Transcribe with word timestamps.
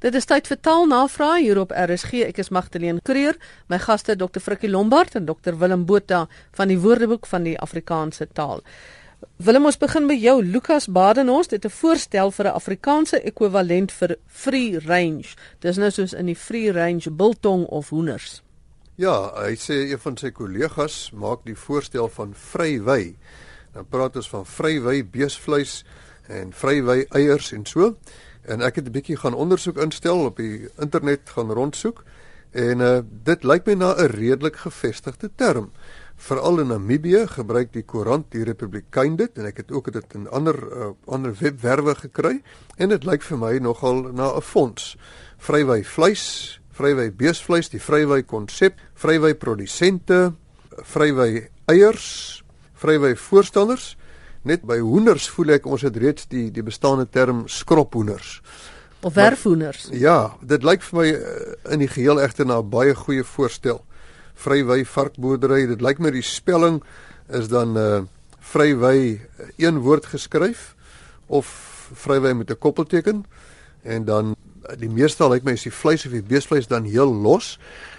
Dit 0.00 0.14
is 0.16 0.24
tyd 0.24 0.46
vir 0.48 0.56
taalnavrae 0.64 1.42
hier 1.44 1.58
op 1.60 1.74
RSG. 1.76 2.22
Ek 2.24 2.38
is 2.40 2.48
Magdalene 2.48 3.02
Creer. 3.04 3.36
My 3.68 3.76
gaste 3.84 4.14
Dr. 4.16 4.40
Frikkie 4.40 4.70
Lombard 4.70 5.12
en 5.18 5.26
Dr. 5.28 5.58
Willem 5.60 5.82
Botha 5.84 6.22
van 6.56 6.70
die 6.72 6.78
Woordeboek 6.80 7.26
van 7.28 7.44
die 7.44 7.52
Afrikaanse 7.60 8.24
taal. 8.32 8.62
Willem, 9.44 9.66
ons 9.68 9.76
begin 9.76 10.08
by 10.08 10.16
jou. 10.16 10.38
Lukas 10.40 10.86
Badenhorst 10.88 11.52
het 11.52 11.66
'n 11.66 11.76
voorstel 11.82 12.30
vir 12.30 12.46
'n 12.46 12.56
Afrikaanse 12.56 13.20
ekwivalent 13.20 13.92
vir 13.92 14.16
free 14.26 14.78
range. 14.78 15.36
Dis 15.60 15.76
nou 15.76 15.90
soos 15.90 16.14
in 16.14 16.26
die 16.26 16.36
free 16.36 16.72
range 16.72 17.10
biltong 17.10 17.66
of 17.66 17.90
hoenders. 17.90 18.42
Ja, 18.96 19.32
hy 19.44 19.54
sê 19.54 19.92
een 19.92 19.98
van 19.98 20.16
sy 20.16 20.30
kollegas 20.30 21.10
maak 21.12 21.44
die 21.44 21.56
voorstel 21.56 22.08
van 22.08 22.34
vrywy. 22.34 23.16
Dan 23.72 23.86
praat 23.88 24.16
ons 24.16 24.28
van 24.28 24.46
vrywy 24.46 25.04
beesvleis 25.04 25.84
en 26.28 26.52
vrywy 26.52 27.06
eiers 27.10 27.52
en 27.52 27.66
so 27.66 27.96
en 28.42 28.62
ek 28.62 28.74
het 28.74 28.86
'n 28.86 28.92
bietjie 28.92 29.16
gaan 29.16 29.34
ondersoek 29.34 29.76
instel 29.78 30.24
op 30.24 30.36
die 30.36 30.68
internet 30.78 31.20
gaan 31.24 31.50
rondsoek 31.52 32.04
en 32.50 32.80
uh, 32.80 32.98
dit 33.24 33.44
lyk 33.44 33.66
my 33.66 33.74
na 33.74 33.94
'n 33.94 34.10
redelik 34.10 34.56
gevestigde 34.56 35.30
term. 35.34 35.70
Veral 36.16 36.60
in 36.60 36.66
Namibië 36.66 37.26
gebruik 37.26 37.72
die 37.72 37.82
koerant 37.82 38.30
die 38.30 38.44
Republikein 38.44 39.16
dit 39.16 39.38
en 39.38 39.44
ek 39.44 39.56
het 39.56 39.72
ook 39.72 39.92
dit 39.92 40.14
in 40.14 40.28
ander 40.28 40.56
uh, 40.56 40.90
ander 41.06 41.34
webwerwe 41.38 41.94
gekry 41.94 42.42
en 42.76 42.88
dit 42.88 43.04
lyk 43.04 43.22
vir 43.22 43.38
my 43.38 43.58
nogal 43.58 44.02
na 44.12 44.36
'n 44.36 44.42
fonds. 44.42 44.96
Vrywy 45.38 45.84
vleis, 45.84 46.60
vrywy 46.70 47.10
beesvleis, 47.12 47.68
die 47.68 47.80
vrywy 47.80 48.22
konsep, 48.22 48.74
vrywy 48.94 49.34
produsente, 49.34 50.32
vrywy 50.82 51.48
eiers, 51.66 52.42
vrywy 52.74 53.16
voorstanders 53.16 53.96
net 54.42 54.62
by 54.62 54.78
hoenders 54.78 55.28
voel 55.28 55.56
ek 55.56 55.66
ons 55.66 55.82
het 55.82 55.96
reeds 55.96 56.26
die 56.26 56.50
die 56.50 56.62
bestaande 56.62 57.08
term 57.08 57.44
skrophoenders 57.48 58.40
of 59.00 59.14
werfhoenders. 59.14 59.88
Ja, 59.92 60.36
dit 60.44 60.64
lyk 60.64 60.82
vir 60.84 60.98
my 60.98 61.06
uh, 61.08 61.52
in 61.72 61.84
die 61.84 61.88
geheel 61.88 62.20
egter 62.20 62.46
na 62.46 62.60
'n 62.60 62.68
baie 62.70 62.94
goeie 62.94 63.24
voorstel. 63.24 63.84
Vrywy 64.34 64.84
varkboerdery, 64.84 65.66
dit 65.66 65.80
lyk 65.80 65.98
my 65.98 66.10
die 66.10 66.22
spelling 66.22 66.82
is 67.28 67.48
dan 67.48 67.76
uh 67.76 68.02
vrywy 68.40 69.20
een 69.56 69.78
woord 69.78 70.06
geskryf 70.06 70.74
of 71.26 71.46
vrywy 71.94 72.32
met 72.32 72.50
'n 72.50 72.58
koppelteken 72.58 73.24
en 73.82 74.04
dan 74.04 74.36
die 74.78 74.88
meeste 74.88 75.28
lyk 75.28 75.44
my 75.44 75.52
is 75.52 75.62
die 75.62 75.72
vleis 75.72 76.06
of 76.06 76.12
die 76.12 76.22
beesvleis 76.22 76.66
dan 76.66 76.84
heel 76.84 77.14
los, 77.14 77.58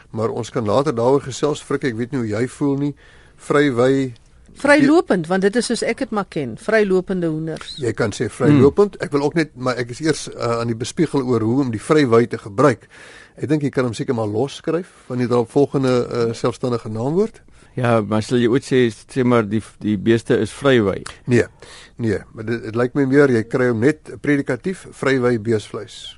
maar 0.10 0.30
ons 0.30 0.50
kan 0.50 0.66
later 0.66 0.96
daaroor 0.96 1.22
gesels 1.22 1.64
frik 1.64 1.84
ek 1.84 1.96
weet 1.96 2.12
nie 2.12 2.20
hoe 2.20 2.28
jy 2.28 2.48
voel 2.48 2.78
nie. 2.78 2.96
Vrywy 3.38 4.14
Vrylopend 4.60 5.28
want 5.32 5.46
dit 5.46 5.56
is 5.56 5.70
soos 5.72 5.84
ek 5.88 6.04
dit 6.04 6.12
maar 6.16 6.28
ken, 6.30 6.58
vrylopende 6.60 7.30
hoenders. 7.32 7.76
Jy 7.82 7.94
kan 7.98 8.14
sê 8.16 8.28
vrylopend. 8.30 8.98
Hmm. 8.98 9.06
Ek 9.08 9.16
wil 9.16 9.26
ook 9.28 9.38
net 9.40 9.56
maar 9.56 9.80
ek 9.82 9.94
is 9.96 10.02
eers 10.04 10.28
uh, 10.32 10.60
aan 10.60 10.72
die 10.72 10.78
bespiegel 10.78 11.24
oor 11.24 11.46
hoe 11.46 11.62
om 11.66 11.72
die 11.74 11.82
vrywy 11.82 12.26
te 12.32 12.42
gebruik. 12.42 12.88
Ek 13.40 13.48
dink 13.50 13.64
jy 13.66 13.72
kan 13.74 13.88
hom 13.88 13.96
seker 13.98 14.18
maar 14.18 14.30
los 14.30 14.60
skryf 14.62 14.92
van 15.08 15.24
die 15.24 15.30
daarop 15.32 15.52
volgende 15.54 15.96
uh, 16.04 16.28
selfstandige 16.38 16.92
naamwoord. 16.92 17.42
Ja, 17.80 18.02
maar 18.04 18.24
sal 18.26 18.42
jy 18.42 18.50
ooit 18.52 18.68
sê 18.68 18.84
sê 18.92 19.24
maar 19.24 19.46
die 19.48 19.62
die 19.80 19.96
beeste 19.96 20.36
is 20.44 20.52
vrywy? 20.52 21.06
Nee. 21.32 21.48
Nee, 22.02 22.20
maar 22.34 22.48
dit, 22.50 22.60
dit 22.68 22.76
lyk 22.76 22.98
my 22.98 23.06
meer 23.08 23.32
jy 23.32 23.46
kry 23.48 23.70
hom 23.72 23.86
net 23.86 24.12
predikatief 24.22 24.90
vrywy 24.98 25.38
beesvleis. 25.40 26.18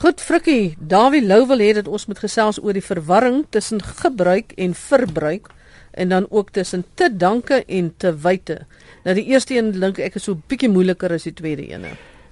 Goed 0.00 0.22
Frikkie, 0.24 0.76
Dawie 0.80 1.20
Lou 1.20 1.44
wil 1.46 1.60
hê 1.60 1.74
dat 1.76 1.88
ons 1.88 2.06
moet 2.08 2.18
gesels 2.22 2.58
oor 2.62 2.72
die 2.72 2.84
verwarring 2.84 3.42
tussen 3.52 3.82
gebruik 3.84 4.54
en 4.56 4.72
verbruik 4.74 5.50
en 5.90 6.08
dan 6.08 6.26
ook 6.30 6.50
tussen 6.50 6.84
te 6.94 7.16
danke 7.16 7.64
en 7.64 7.94
te 7.96 8.14
wyte. 8.16 8.66
Nou 9.04 9.14
die 9.16 9.24
eerste 9.24 9.56
een 9.56 9.72
dink 9.72 9.98
ek 9.98 10.14
is 10.14 10.28
so 10.28 10.38
bietjie 10.46 10.70
moeiliker 10.70 11.12
as 11.12 11.26
die 11.28 11.34
tweede 11.34 11.66
een. 11.70 11.86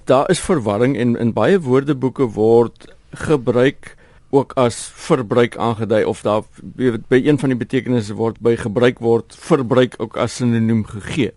Daar 0.04 0.30
is 0.30 0.40
verwarring 0.40 0.96
en 0.96 1.16
in 1.16 1.32
baie 1.32 1.60
woordeboeke 1.60 2.30
word 2.36 2.88
gebruik 3.10 3.96
ook 4.30 4.52
as 4.60 4.76
verbruik 4.94 5.56
aangedui 5.56 6.04
of 6.04 6.20
daar 6.22 6.44
by 7.08 7.20
een 7.24 7.38
van 7.40 7.48
die 7.48 7.58
betekenisse 7.58 8.14
word 8.14 8.40
by 8.44 8.56
gebruik 8.60 9.00
word 9.00 9.36
verbruik 9.40 9.96
ook 9.98 10.16
as 10.20 10.36
sinoniem 10.36 10.84
gegee. 10.84 11.32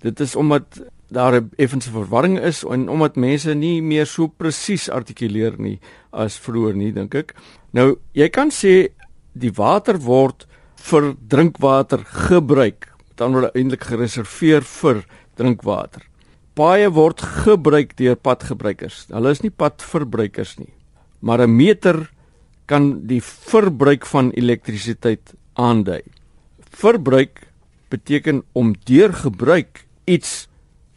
Dit 0.00 0.20
is 0.20 0.36
omdat 0.36 0.80
daar 1.12 1.40
'n 1.40 1.50
effense 1.56 1.90
verwarring 1.90 2.40
is 2.40 2.64
en 2.64 2.88
omdat 2.88 3.16
mense 3.16 3.54
nie 3.54 3.82
meer 3.82 4.06
so 4.06 4.26
presies 4.26 4.88
artikuleer 4.88 5.54
nie 5.58 5.78
as 6.10 6.38
vroeër 6.38 6.74
nie 6.74 6.92
dink 6.92 7.14
ek. 7.14 7.34
Nou 7.70 7.98
jy 8.12 8.28
kan 8.28 8.50
sê 8.50 8.88
die 9.32 9.52
water 9.52 9.98
word 9.98 10.46
vir 10.88 11.12
drinkwater 11.28 12.02
gebruik. 12.28 12.88
Met 13.10 13.20
ander 13.20 13.40
woorde 13.40 13.58
eintlik 13.58 13.84
gereserveer 13.86 14.64
vir 14.80 15.04
drinkwater. 15.38 16.02
Baie 16.58 16.90
word 16.92 17.22
gebruik 17.44 17.96
deur 17.96 18.16
padgebruikers. 18.16 19.06
Hulle 19.12 19.32
is 19.32 19.42
nie 19.44 19.52
padverbruikers 19.52 20.58
nie. 20.58 20.72
Maar 21.20 21.46
'n 21.46 21.56
meter 21.56 22.10
kan 22.66 23.06
die 23.06 23.22
verbruik 23.22 24.06
van 24.06 24.30
elektrisiteit 24.30 25.34
aandui. 25.54 26.02
Verbruik 26.70 27.48
beteken 27.88 28.42
om 28.52 28.74
deur 28.84 29.12
gebruik 29.12 29.86
iets 30.04 30.48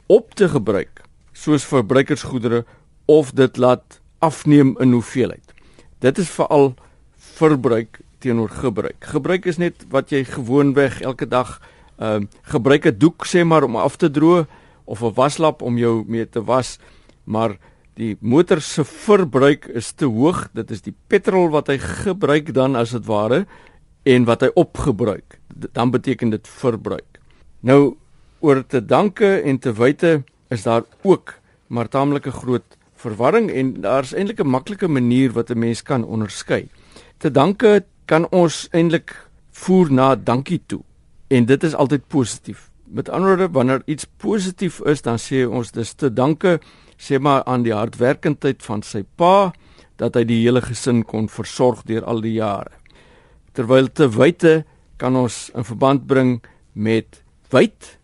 op 0.07 0.35
te 0.35 0.47
gebruik, 0.49 1.01
soos 1.33 1.65
verbruikersgoedere 1.65 2.65
of 3.05 3.31
dit 3.31 3.57
laat 3.57 3.99
afneem 4.19 4.75
in 4.79 4.91
hoeveelheid. 4.91 5.53
Dit 5.99 6.17
is 6.17 6.29
veral 6.29 6.73
verbruik 7.37 7.99
teenoor 8.19 8.49
gebruik. 8.49 8.99
Gebruik 8.99 9.45
is 9.45 9.57
net 9.57 9.85
wat 9.89 10.09
jy 10.09 10.23
gewoonweg 10.23 11.01
elke 11.01 11.27
dag 11.27 11.59
ehm 11.99 12.23
uh, 12.23 12.27
gebruik 12.51 12.85
'n 12.85 12.97
doek 12.97 13.25
sê 13.25 13.43
maar 13.43 13.63
om 13.63 13.75
af 13.75 13.95
te 13.95 14.11
droog 14.11 14.47
of 14.85 15.01
'n 15.01 15.13
waslap 15.13 15.61
om 15.61 15.77
jou 15.77 16.03
mee 16.07 16.29
te 16.29 16.43
was, 16.43 16.79
maar 17.23 17.57
die 17.95 18.17
motor 18.19 18.61
se 18.61 18.83
verbruik 18.83 19.65
is 19.65 19.91
te 19.91 20.05
hoog. 20.05 20.49
Dit 20.53 20.71
is 20.71 20.81
die 20.81 20.95
petrol 21.07 21.49
wat 21.49 21.67
hy 21.67 21.77
gebruik 21.77 22.53
dan 22.53 22.75
as 22.75 22.91
dit 22.91 23.05
ware 23.05 23.45
en 24.03 24.25
wat 24.25 24.41
hy 24.41 24.51
opgebruik. 24.53 25.39
Dan 25.47 25.91
beteken 25.91 26.29
dit 26.29 26.47
verbruik. 26.47 27.19
Nou 27.59 27.95
oor 28.39 28.65
te 28.67 28.85
danke 28.85 29.41
en 29.41 29.59
te 29.59 29.73
wyte 29.73 30.23
is 30.49 30.63
daar 30.63 30.83
ook 31.01 31.33
maar 31.67 31.87
taamlike 31.89 32.31
groot 32.31 32.77
verwarring 32.95 33.49
en 33.51 33.81
daar's 33.81 34.13
eintlik 34.13 34.39
'n 34.39 34.47
maklike 34.47 34.87
manier 34.87 35.31
wat 35.31 35.49
'n 35.49 35.59
mens 35.59 35.81
kan 35.81 36.03
onderskei. 36.03 36.69
Te 37.17 37.31
danke 37.31 37.83
kan 38.05 38.27
ons 38.31 38.65
eintlik 38.71 39.13
voer 39.55 39.91
na 39.91 40.13
dankie 40.15 40.61
toe 40.67 40.81
en 41.33 41.45
dit 41.49 41.63
is 41.63 41.73
altyd 41.73 42.07
positief. 42.07 42.69
Met 42.85 43.09
ander 43.09 43.33
woorde 43.33 43.53
wanneer 43.53 43.81
iets 43.85 44.05
positief 44.17 44.79
is 44.85 45.01
dan 45.01 45.17
sê 45.21 45.45
ons 45.45 45.71
dis 45.71 45.93
te 45.93 46.11
danke 46.13 46.59
sê 46.97 47.19
maar 47.19 47.43
aan 47.43 47.65
die 47.65 47.73
hardwerkendheid 47.73 48.63
van 48.63 48.83
sy 48.85 49.03
pa 49.17 49.51
dat 49.99 50.15
hy 50.15 50.25
die 50.27 50.41
hele 50.43 50.61
gesin 50.61 51.03
kon 51.07 51.27
versorg 51.31 51.83
deur 51.87 52.05
al 52.05 52.21
die 52.21 52.35
jare. 52.37 52.71
Terwyl 53.55 53.89
te 53.89 54.07
wyte 54.11 54.63
kan 55.01 55.15
ons 55.15 55.49
in 55.55 55.65
verband 55.67 56.05
bring 56.07 56.37
met 56.73 57.23
wyd 57.51 57.95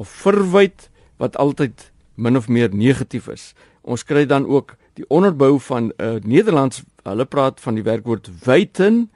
of 0.00 0.08
verwyd 0.22 0.88
wat 1.22 1.36
altyd 1.36 1.90
min 2.14 2.38
of 2.38 2.48
meer 2.48 2.72
negatief 2.74 3.28
is. 3.28 3.52
Ons 3.82 4.06
kry 4.06 4.24
dan 4.26 4.46
ook 4.46 4.76
die 4.98 5.06
onderbou 5.08 5.58
van 5.58 5.90
'n 5.90 5.92
uh, 5.98 6.20
Nederlands, 6.22 6.82
hulle 7.02 7.24
praat 7.24 7.60
van 7.60 7.74
die 7.74 7.82
werkwoord 7.82 8.30
wyten 8.44 9.10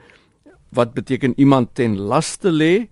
wat 0.68 0.94
beteken 0.94 1.34
iemand 1.36 1.74
ten 1.74 1.98
laste 1.98 2.50
lê 2.50 2.88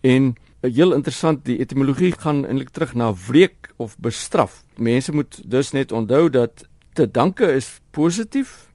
en 0.00 0.34
eh, 0.60 0.72
heel 0.74 0.92
interessant 0.92 1.44
die 1.44 1.58
etimologie 1.58 2.12
gaan 2.12 2.44
eintlik 2.46 2.70
terug 2.70 2.94
na 2.94 3.12
wreek 3.26 3.72
of 3.76 3.96
bestraf. 3.98 4.62
Mense 4.76 5.12
moet 5.12 5.40
dus 5.44 5.72
net 5.72 5.92
onthou 5.92 6.28
dat 6.30 6.66
te 6.92 7.10
danke 7.10 7.52
is 7.52 7.80
positief, 7.90 8.70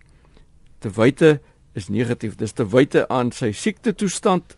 te 0.80 0.90
wyte 0.90 1.40
is 1.74 1.90
negatief. 1.90 2.36
Dis 2.36 2.52
te 2.52 2.66
wyte 2.70 3.08
aan 3.10 3.32
sy 3.32 3.52
siekte 3.52 3.94
toestand 3.96 4.56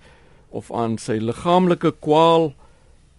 of 0.49 0.71
aan 0.71 0.97
sy 1.01 1.17
liggaamlike 1.21 1.95
kwaal 2.03 2.53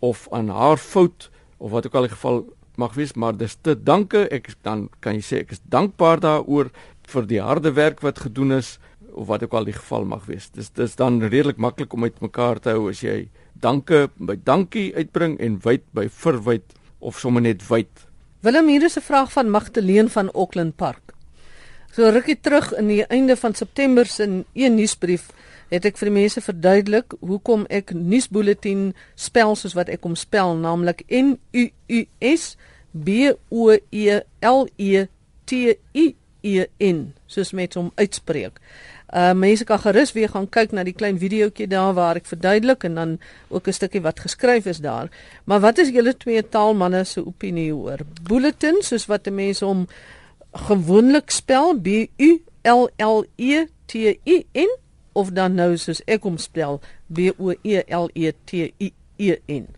of 0.04 0.26
aan 0.31 0.48
haar 0.53 0.78
fout 0.78 1.31
of 1.56 1.72
wat 1.72 1.87
ook 1.87 1.94
al 1.94 2.06
die 2.06 2.14
geval 2.14 2.44
mag 2.76 2.94
wees, 2.94 3.14
maar 3.16 3.37
dis 3.37 3.56
te 3.64 3.75
danke 3.75 4.26
ek 4.28 4.53
dan 4.66 4.88
kan 5.00 5.16
jy 5.16 5.25
sê 5.25 5.41
ek 5.44 5.56
is 5.56 5.62
dankbaar 5.72 6.20
daaroor 6.20 6.70
vir 7.08 7.28
die 7.31 7.41
harde 7.41 7.72
werk 7.76 8.03
wat 8.04 8.20
gedoen 8.26 8.58
is 8.58 8.76
of 9.17 9.27
wat 9.27 9.43
ook 9.43 9.55
al 9.55 9.65
die 9.65 9.77
geval 9.77 10.05
mag 10.05 10.27
wees. 10.29 10.51
Dis 10.55 10.71
dis 10.77 10.97
dan 10.97 11.21
redelik 11.23 11.57
maklik 11.57 11.93
om 11.93 12.05
uit 12.05 12.21
mekaar 12.21 12.61
te 12.61 12.77
hou 12.77 12.91
as 12.91 13.01
jy 13.01 13.29
danke 13.55 14.07
by 14.17 14.37
dankie 14.45 14.93
uitbring 14.95 15.39
en 15.41 15.59
wyd 15.65 15.85
by 15.97 16.07
verwyd 16.09 16.77
of 17.01 17.19
sommer 17.19 17.43
net 17.43 17.65
wyd. 17.69 18.07
Willem 18.45 18.69
hier 18.69 18.85
is 18.85 18.97
'n 18.97 19.03
vraag 19.03 19.33
van 19.33 19.51
Magdalene 19.51 20.09
van 20.09 20.31
Auckland 20.31 20.77
Park. 20.77 21.15
So 21.93 22.09
rukkie 22.09 22.41
terug 22.41 22.75
in 22.77 22.87
die 22.87 23.05
einde 23.09 23.37
van 23.37 23.55
September 23.55 24.07
se 24.07 24.45
een 24.53 24.75
nuusbrief 24.75 25.31
het 25.69 25.85
ek 25.85 25.97
vir 25.99 26.11
die 26.11 26.19
mense 26.19 26.41
verduidelik 26.45 27.15
hoekom 27.21 27.67
ek 27.73 27.95
nuusbulletin 27.97 28.95
spel 29.15 29.57
soos 29.57 29.75
wat 29.75 29.89
ek 29.89 30.05
hom 30.07 30.15
spel, 30.15 30.55
naamlik 30.55 31.03
N 31.11 31.39
U 31.53 31.65
U 31.89 32.05
S 32.21 32.57
B 32.93 33.33
O 33.51 33.73
E 33.91 34.21
L 34.43 34.69
E 34.77 35.07
T 35.47 35.53
I 35.95 36.07
E 36.43 36.67
N 36.79 37.15
soos 37.27 37.53
met 37.53 37.75
hom 37.75 37.91
uitspreek. 37.97 38.61
Uh 39.14 39.32
mense 39.38 39.64
kan 39.64 39.79
gerus 39.79 40.11
weer 40.12 40.29
gaan 40.29 40.49
kyk 40.50 40.73
na 40.75 40.82
die 40.82 40.94
klein 40.94 41.19
videoetjie 41.19 41.69
daar 41.70 41.93
waar 41.94 42.19
ek 42.19 42.26
verduidelik 42.26 42.85
en 42.85 42.94
dan 42.94 43.19
ook 43.49 43.69
'n 43.69 43.73
stukkie 43.73 44.03
wat 44.03 44.20
geskryf 44.20 44.67
is 44.67 44.79
daar. 44.79 45.08
Maar 45.44 45.61
wat 45.61 45.79
is 45.79 45.94
julle 45.94 46.17
twee 46.17 46.43
taalmanne 46.43 47.05
se 47.05 47.26
opinie 47.26 47.75
oor 47.75 47.99
bulletin 48.23 48.82
soos 48.82 49.06
wat 49.06 49.31
mense 49.31 49.64
hom 49.64 49.87
gewoonlik 50.53 51.31
spel 51.31 51.79
B 51.81 52.08
U 52.19 52.43
L 52.64 52.88
L 52.99 53.25
E 53.37 53.67
T 53.87 53.94
I 54.26 54.47
N 54.53 54.70
of 55.12 55.31
dan 55.31 55.55
nou 55.55 55.76
soos 55.76 56.03
ek 56.06 56.23
hom 56.23 56.38
spel 56.38 56.81
B 57.06 57.31
O 57.38 57.55
E 57.62 57.82
L 57.88 58.11
E 58.14 58.32
T 58.44 58.53
I 58.79 58.93
E 59.17 59.37
N. 59.49 59.69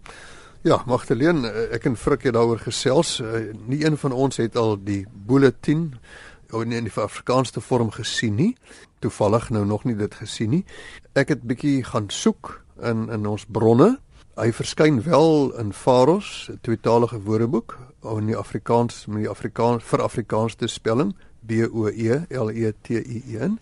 Ja, 0.62 0.82
Magdalene, 0.86 1.48
eh, 1.48 1.75
ek 1.75 1.84
en 1.84 1.96
Frik 1.96 2.22
het 2.22 2.34
daaroor 2.34 2.58
gesels. 2.58 3.20
Eh, 3.20 3.54
nie 3.66 3.84
een 3.84 3.96
van 3.96 4.12
ons 4.12 4.36
het 4.36 4.56
al 4.56 4.76
die 4.82 5.06
bulletin 5.26 5.94
of 5.94 6.27
in 6.52 6.70
die 6.70 6.92
Afrikaanse 6.94 7.60
vorm 7.60 7.90
gesien 7.90 8.34
nie. 8.34 8.56
Toevallig 9.00 9.50
nou 9.50 9.64
nog 9.66 9.84
nie 9.84 9.96
dit 9.96 10.14
gesien 10.14 10.50
nie. 10.50 10.64
Ek 11.14 11.28
het 11.28 11.42
bietjie 11.42 11.84
gaan 11.84 12.08
soek 12.10 12.64
in 12.82 13.08
in 13.12 13.26
ons 13.26 13.46
bronne. 13.46 13.98
Hy 14.38 14.52
verskyn 14.52 15.02
wel 15.02 15.52
in 15.58 15.72
Faros, 15.72 16.48
'n 16.50 16.58
tweetalige 16.62 17.20
woordeboek 17.20 17.78
in 18.16 18.26
die 18.26 18.36
Afrikaans 18.36 19.06
met 19.06 19.24
die 19.24 19.30
Afrikaans 19.30 19.84
vir 19.84 20.02
Afrikaanse 20.02 20.68
spelling 20.68 21.14
B 21.46 21.66
O 21.72 21.88
E 21.88 22.24
L 22.30 22.50
E 22.50 22.72
T 22.82 22.90
I 22.90 23.22
E 23.26 23.38
N 23.48 23.58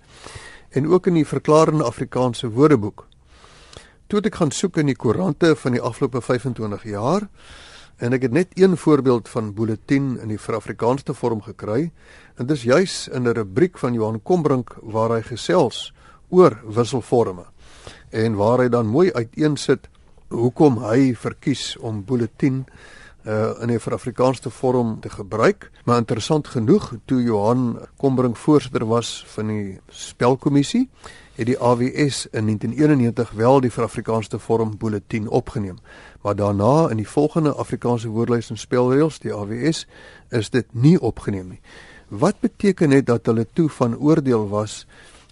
en 0.71 0.89
ook 0.89 1.07
in 1.07 1.15
die 1.15 1.27
verklarende 1.27 1.85
Afrikaanse 1.85 2.51
woordeboek 2.51 3.07
toe 4.07 4.21
ek 4.21 4.39
gaan 4.39 4.53
soek 4.55 4.77
in 4.83 4.87
die 4.87 4.99
koerante 4.99 5.55
van 5.57 5.75
die 5.75 5.83
afgelope 5.83 6.21
25 6.21 6.85
jaar 6.91 7.29
en 7.97 8.13
ek 8.13 8.27
het 8.29 8.33
net 8.33 8.59
een 8.61 8.77
voorbeeld 8.77 9.29
van 9.29 9.55
bulletin 9.57 10.17
in 10.21 10.29
die 10.29 10.39
Afrikaanse 10.39 11.15
vorm 11.15 11.41
gekry 11.43 11.91
en 12.37 12.47
dis 12.47 12.63
juis 12.63 13.09
in 13.09 13.25
'n 13.29 13.35
rubriek 13.35 13.79
van 13.79 13.95
Johan 13.95 14.23
Kombrink 14.23 14.77
waar 14.83 15.11
hy 15.11 15.23
gesels 15.23 15.93
oor 16.29 16.61
wisselforme 16.65 17.47
en 18.11 18.35
waar 18.35 18.59
hy 18.59 18.69
dan 18.69 18.87
mooi 18.87 19.13
uiteensit 19.13 19.89
hoekom 20.29 20.79
hy 20.79 21.15
verkies 21.15 21.77
om 21.81 22.05
bulletin 22.05 22.67
uh, 23.27 23.61
in 23.61 23.69
die 23.69 23.79
Afrikaanse 23.79 24.51
vorm 24.51 25.01
te 25.01 25.11
gebruik 25.11 25.71
maar 25.85 25.99
interessant 25.99 26.49
genoeg 26.49 26.93
toe 27.05 27.23
Johan 27.23 27.79
Kombrink 27.97 28.37
voorsitter 28.37 28.87
was 28.87 29.25
van 29.29 29.47
die 29.47 29.81
spelkommissie 29.89 30.89
het 31.37 31.47
die 31.47 31.59
AWS 31.61 32.27
in 32.33 32.49
1991 32.49 33.31
wel 33.31 33.61
die 33.61 33.71
Afrikaanse 33.71 34.39
vorm 34.39 34.77
bulletin 34.79 35.29
opgeneem. 35.29 35.79
Maar 36.23 36.37
daarna 36.37 36.89
in 36.91 36.97
die 36.97 37.09
volgende 37.09 37.53
Afrikaanse 37.53 38.09
woordelys 38.09 38.51
en 38.51 38.59
spelreëls, 38.59 39.19
die 39.19 39.35
AWS, 39.35 39.87
is 40.29 40.51
dit 40.51 40.67
nie 40.71 41.01
opgeneem 41.01 41.49
nie. 41.49 41.61
Wat 42.09 42.41
beteken 42.41 42.91
dit 42.91 43.07
dat 43.07 43.27
hulle 43.27 43.47
toe 43.53 43.69
van 43.69 43.99
oordeel 43.99 44.49
was 44.49 44.87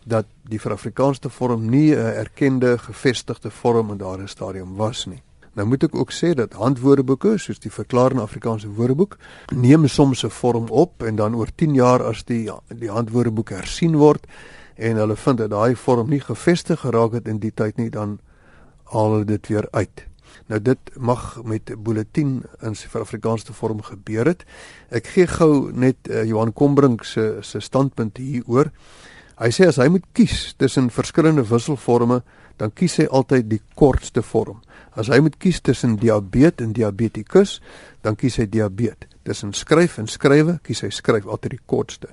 dat 0.05 0.27
die 0.43 0.61
Afrikaanse 0.61 1.31
vorm 1.31 1.71
nie 1.71 1.95
'n 1.95 2.15
erkende 2.21 2.79
gevestigde 2.79 3.51
vorm 3.51 3.91
in 3.91 3.99
daardie 3.99 4.29
stadium 4.29 4.77
was 4.77 5.07
nie? 5.07 5.23
Nou 5.55 5.67
moet 5.71 5.85
ek 5.87 5.95
ook 5.95 6.11
sê 6.13 6.33
dat 6.35 6.57
handwoordeboeke 6.59 7.37
soos 7.39 7.61
die 7.63 7.71
verklarende 7.71 8.23
Afrikaanse 8.23 8.69
woordeboek 8.75 9.17
neem 9.55 9.87
soms 9.89 10.25
'n 10.25 10.31
vorm 10.31 10.67
op 10.71 11.03
en 11.03 11.17
dan 11.17 11.35
oor 11.35 11.49
10 11.55 11.75
jaar 11.75 12.03
as 12.03 12.25
die 12.25 12.51
die 12.69 12.91
handwoordeboek 12.91 13.51
hersien 13.51 13.97
word 13.97 14.27
en 14.75 14.97
hulle 14.97 15.17
vind 15.17 15.39
dat 15.39 15.51
daai 15.51 15.77
vorm 15.77 16.09
nie 16.11 16.21
gevestig 16.21 16.81
geraak 16.81 17.13
het 17.13 17.29
in 17.29 17.39
die 17.39 17.55
tyd 17.55 17.77
nie 17.77 17.91
dan 17.91 18.19
haal 18.85 19.13
hulle 19.13 19.25
dit 19.25 19.47
weer 19.47 19.69
uit. 19.71 20.07
Nou 20.47 20.61
dit 20.63 20.79
mag 20.97 21.43
met 21.45 21.71
bulletin 21.79 22.43
in 22.61 22.75
Suid-Afrikaanse 22.75 23.53
vorm 23.53 23.83
gebeur 23.83 24.27
het. 24.27 24.45
Ek 24.91 25.07
gee 25.07 25.27
gou 25.27 25.73
net 25.73 25.97
uh, 26.11 26.25
Johan 26.25 26.53
Kombrink 26.53 27.05
se 27.05 27.39
se 27.41 27.61
standpunt 27.61 28.17
hieroor. 28.17 28.73
Hy 29.39 29.51
sê 29.51 29.67
as 29.67 29.81
hy 29.83 29.89
moet 29.91 30.05
kies 30.15 30.55
tussen 30.59 30.91
verskillende 30.95 31.43
wisselforme, 31.49 32.23
dan 32.59 32.73
kies 32.73 32.99
hy 33.01 33.07
altyd 33.11 33.49
die 33.51 33.61
kortste 33.75 34.23
vorm. 34.23 34.61
As 34.95 35.11
hy 35.11 35.19
moet 35.25 35.39
kies 35.43 35.61
tussen 35.61 35.97
diabetes 35.99 36.67
en 36.67 36.75
diabetikus, 36.75 37.59
dan 38.03 38.17
kies 38.17 38.39
hy 38.39 38.47
diabetes. 38.47 39.11
Tussen 39.25 39.55
skryf 39.57 39.99
en 39.99 40.11
skrywe, 40.11 40.59
kies 40.63 40.85
hy 40.85 40.91
skryf 40.93 41.27
altyd 41.27 41.57
die 41.57 41.65
kortste. 41.67 42.13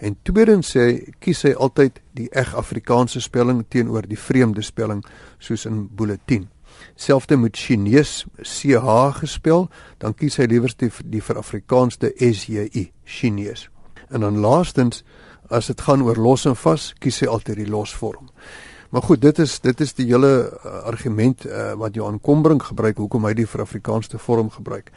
En 0.00 0.16
tweedens 0.24 0.72
sê 0.72 1.12
kies 1.20 1.42
hy 1.44 1.52
altyd 1.52 2.00
die 2.16 2.30
eg 2.32 2.54
Afrikaanse 2.56 3.20
spelling 3.20 3.66
teenoor 3.68 4.08
die 4.08 4.18
vreemde 4.18 4.64
spelling 4.64 5.02
soos 5.38 5.66
in 5.68 5.84
bulletin. 5.92 6.48
Selfs 6.96 7.28
met 7.36 7.56
Chinese 7.56 8.26
CH 8.42 9.18
gespel, 9.20 9.68
dan 9.98 10.14
kies 10.14 10.38
hy 10.40 10.46
liewer 10.48 10.72
die 10.78 10.90
die 11.04 11.20
vir 11.20 11.38
Afrikaanse 11.38 12.12
SJI, 12.16 12.90
Chinese. 13.04 13.68
En 14.10 14.24
dan 14.24 14.40
laastens 14.40 15.04
as 15.50 15.66
dit 15.66 15.80
gaan 15.80 16.02
oor 16.02 16.16
los 16.16 16.46
en 16.46 16.56
vas, 16.56 16.92
kies 16.98 17.20
hy 17.20 17.28
altyd 17.28 17.60
die 17.60 17.68
losvorm. 17.68 18.30
Maar 18.90 19.02
goed, 19.02 19.20
dit 19.22 19.38
is 19.38 19.60
dit 19.60 19.80
is 19.80 19.94
die 19.94 20.06
hele 20.10 20.32
uh, 20.50 20.82
argument 20.90 21.46
uh, 21.46 21.72
wat 21.78 21.94
Johan 21.94 22.18
Kombrink 22.20 22.62
gebruik 22.62 22.98
hoekom 22.98 23.28
hy 23.28 23.36
die 23.38 23.46
vir 23.46 23.62
Afrikaanse 23.62 24.18
vorm 24.18 24.50
gebruik. 24.50 24.90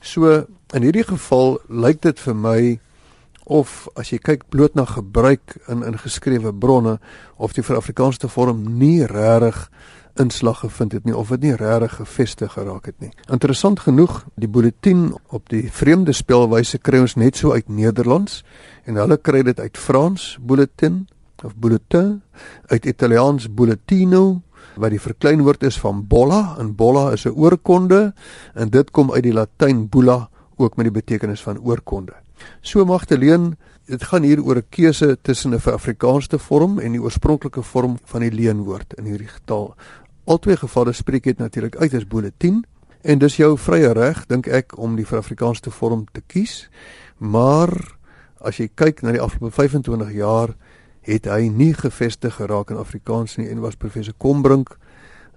So 0.00 0.30
in 0.72 0.86
hierdie 0.86 1.06
geval 1.08 1.58
lyk 1.68 2.02
dit 2.06 2.22
vir 2.22 2.38
my 2.38 2.60
of 3.50 3.88
as 3.98 4.12
jy 4.12 4.20
kyk 4.22 4.46
bloot 4.54 4.76
na 4.78 4.84
gebruik 4.86 5.56
in 5.66 5.82
ingeskrewe 5.82 6.52
bronne 6.54 7.00
of 7.36 7.56
die 7.56 7.64
vir 7.66 7.80
Afrikaanse 7.80 8.30
vorm 8.30 8.62
nie 8.78 9.02
regtig 9.10 9.66
inslag 10.20 10.60
gevind 10.62 10.92
het 10.92 11.06
nie 11.08 11.16
of 11.16 11.32
dit 11.34 11.48
nie 11.48 11.56
regtig 11.56 11.96
gevestig 11.98 12.52
geraak 12.52 12.86
het 12.86 13.00
nie. 13.00 13.10
Interessant 13.32 13.80
genoeg, 13.80 14.20
die 14.36 14.48
bulletin 14.48 15.16
op 15.32 15.48
die 15.50 15.64
vreemde 15.72 16.12
spelwyse 16.14 16.78
kry 16.78 17.00
ons 17.02 17.16
net 17.16 17.40
so 17.40 17.56
uit 17.56 17.68
Nederlands 17.68 18.42
en 18.86 19.00
hulle 19.00 19.18
kry 19.18 19.42
dit 19.42 19.58
uit 19.58 19.78
Frans 19.80 20.36
bulletin 20.38 21.06
of 21.44 21.56
bulletin, 21.56 22.22
uit 22.66 22.86
Italiaans 22.86 23.54
bulletino 23.54 24.42
wat 24.80 24.94
die 24.94 25.00
verkleinwoord 25.00 25.62
is 25.68 25.76
van 25.80 26.06
bolla 26.08 26.56
en 26.58 26.74
bolla 26.76 27.10
is 27.12 27.26
'n 27.26 27.36
oorkonde 27.36 28.14
en 28.54 28.68
dit 28.68 28.90
kom 28.90 29.12
uit 29.12 29.22
die 29.22 29.32
Latyn 29.32 29.88
bulla 29.88 30.30
ook 30.56 30.76
met 30.76 30.84
die 30.84 31.00
betekenis 31.00 31.42
van 31.42 31.58
oorkonde. 31.58 32.12
So 32.60 32.84
Magdalene, 32.84 33.56
dit 33.86 34.02
gaan 34.02 34.22
hier 34.22 34.42
oor 34.42 34.56
'n 34.56 34.68
keuse 34.70 35.18
tussen 35.22 35.54
'n 35.54 35.60
Afrikaanse 35.70 36.38
vorm 36.38 36.78
en 36.78 36.92
die 36.92 37.02
oorspronklike 37.02 37.62
vorm 37.62 37.98
van 38.04 38.20
die 38.20 38.30
leenwoord 38.30 38.94
in 38.98 39.04
hierdie 39.04 39.28
getal. 39.28 39.74
Albei 40.24 40.56
gevalle 40.56 40.92
spreek 40.92 41.24
dit 41.24 41.38
natuurlik 41.38 41.76
uit 41.76 41.94
as 41.94 42.06
bulletin 42.06 42.64
en 43.02 43.18
dis 43.18 43.36
jou 43.36 43.58
vrye 43.58 43.92
reg 43.92 44.26
dink 44.26 44.46
ek 44.46 44.78
om 44.78 44.96
die 44.96 45.06
Afrikaanse 45.06 45.70
vorm 45.70 46.06
te 46.12 46.22
kies. 46.26 46.68
Maar 47.18 47.98
as 48.40 48.56
jy 48.56 48.68
kyk 48.74 49.02
na 49.02 49.12
die 49.12 49.20
afgelope 49.20 49.54
25 49.54 50.12
jaar 50.12 50.54
het 51.02 51.26
hy 51.26 51.48
nie 51.50 51.72
gevestig 51.74 52.34
geraak 52.38 52.70
in 52.70 52.80
Afrikaans 52.80 53.36
nie 53.36 53.48
en 53.50 53.62
was 53.64 53.76
professor 53.76 54.14
Kombrink 54.18 54.76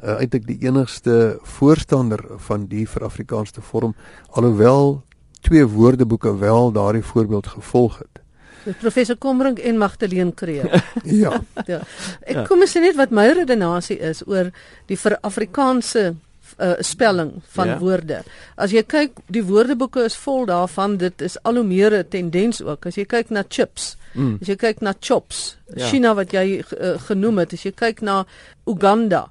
uh, 0.04 0.20
eintlik 0.20 0.46
die 0.48 0.60
enigste 0.68 1.38
voorstander 1.58 2.22
van 2.48 2.68
die 2.72 2.86
vir 2.90 3.08
Afrikaanse 3.08 3.62
vorm 3.62 3.96
alhoewel 4.30 5.02
twee 5.46 5.66
woordeboeke 5.66 6.38
wel 6.38 6.72
daardie 6.72 7.04
voorbeeld 7.04 7.48
gevolg 7.48 7.98
het. 7.98 8.22
Dis 8.66 8.78
professor 8.82 9.18
Kombrink 9.18 9.60
en 9.62 9.78
Magdalene 9.78 10.34
Kreer. 10.34 10.84
ja. 11.24 11.42
ja. 11.70 11.82
Ek 12.26 12.48
kom 12.50 12.66
sê 12.66 12.82
net 12.82 12.98
wat 12.98 13.14
my 13.14 13.28
redenasie 13.38 14.00
is 14.02 14.24
oor 14.26 14.50
die 14.90 14.98
vir 14.98 15.20
Afrikaanse 15.22 16.16
uh, 16.58 16.74
spelling 16.80 17.32
van 17.56 17.68
ja. 17.68 17.78
woorde. 17.80 18.24
As 18.56 18.72
jy 18.72 18.84
kyk, 18.84 19.20
die 19.28 19.44
woordeboeke 19.44 20.06
is 20.06 20.16
vol 20.16 20.46
daarvan. 20.46 20.98
Dit 21.02 21.22
is 21.22 21.38
al 21.44 21.56
hoe 21.60 21.64
meer 21.68 21.94
'n 21.98 22.08
tendens 22.10 22.62
ook. 22.62 22.86
As 22.86 22.96
jy 22.96 23.06
kyk 23.06 23.30
na 23.30 23.44
chips, 23.50 23.96
mm. 24.14 24.38
as 24.42 24.48
jy 24.48 24.56
kyk 24.56 24.82
na 24.82 24.94
chops, 25.00 25.58
ja. 25.76 25.88
China 25.88 26.14
wat 26.14 26.32
jy 26.32 26.60
uh, 26.60 26.98
genoem 27.08 27.38
het, 27.38 27.54
as 27.54 27.64
jy 27.64 27.72
kyk 27.72 28.02
na 28.02 28.26
Uganda, 28.66 29.30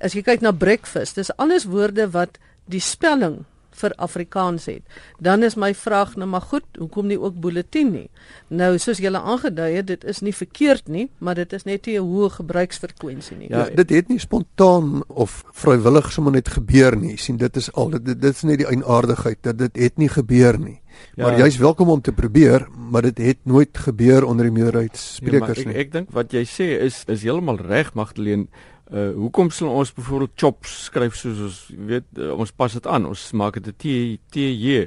as 0.00 0.12
jy 0.12 0.22
kyk 0.22 0.40
na 0.40 0.52
breakfast, 0.52 1.16
dis 1.16 1.30
alles 1.36 1.64
woorde 1.64 2.10
wat 2.10 2.38
die 2.66 2.80
spelling 2.80 3.44
vir 3.80 3.94
Afrikaans 3.96 4.66
het. 4.70 4.82
Dan 5.22 5.42
is 5.42 5.56
my 5.56 5.72
vraag 5.74 6.16
nou 6.16 6.28
maar 6.28 6.44
goed, 6.50 6.64
hoekom 6.78 7.06
nie 7.06 7.18
ook 7.20 7.40
bulletin 7.40 7.92
nie? 7.92 8.08
Nou 8.48 8.78
soos 8.78 9.00
julle 9.02 9.20
aangedui 9.20 9.70
het, 9.76 9.86
dit 9.86 10.04
is 10.04 10.22
nie 10.24 10.34
verkeerd 10.34 10.88
nie, 10.88 11.08
maar 11.18 11.34
dit 11.34 11.52
is 11.52 11.64
net 11.64 11.86
nie 11.86 11.98
'n 11.98 12.06
hoë 12.06 12.30
gebruiksfrekwensie 12.40 13.36
nie. 13.36 13.48
Ja, 13.50 13.68
dit 13.68 13.90
het 13.90 14.08
nie 14.08 14.18
spontaan 14.18 15.02
of 15.08 15.44
vrywillig 15.52 16.12
sommer 16.12 16.32
net 16.32 16.48
gebeur 16.48 16.96
nie. 16.96 17.16
Sien, 17.16 17.36
dit 17.36 17.56
is 17.56 17.72
al 17.72 17.90
dit, 17.90 18.04
dit 18.04 18.34
is 18.34 18.42
net 18.42 18.58
die 18.58 18.66
eienaardigheid 18.66 19.38
dat 19.40 19.58
dit 19.58 19.76
het 19.76 19.96
nie 19.96 20.08
gebeur 20.08 20.58
nie. 20.58 20.80
Ja, 21.14 21.26
maar 21.26 21.38
jy's 21.38 21.56
welkom 21.56 21.88
om 21.88 22.00
te 22.00 22.12
probeer, 22.12 22.66
maar 22.90 23.02
dit 23.02 23.18
het 23.18 23.38
nooit 23.42 23.78
gebeur 23.78 24.24
onder 24.24 24.44
die 24.48 24.52
meerderheidssprekers 24.52 25.62
ja, 25.62 25.68
nie. 25.68 25.76
Ek 25.76 25.92
dink 25.92 26.10
wat 26.16 26.32
jy 26.32 26.44
sê 26.48 26.68
is 26.86 27.02
is 27.06 27.24
heeltemal 27.24 27.60
reg, 27.60 27.94
Magdalene. 27.94 28.46
Uh 28.86 29.14
hoekom 29.14 29.50
sal 29.50 29.68
ons 29.68 29.90
byvoorbeeld 29.92 30.36
chops 30.38 30.84
skryf 30.84 31.16
soos 31.18 31.40
ons 31.42 31.56
weet 31.88 32.04
uh, 32.18 32.38
ons 32.38 32.52
pas 32.52 32.72
dit 32.72 32.86
aan. 32.86 33.06
Ons 33.06 33.32
maak 33.32 33.58
dit 33.58 33.66
'n 33.66 33.74
T 33.74 34.20
T 34.30 34.36
J 34.36 34.86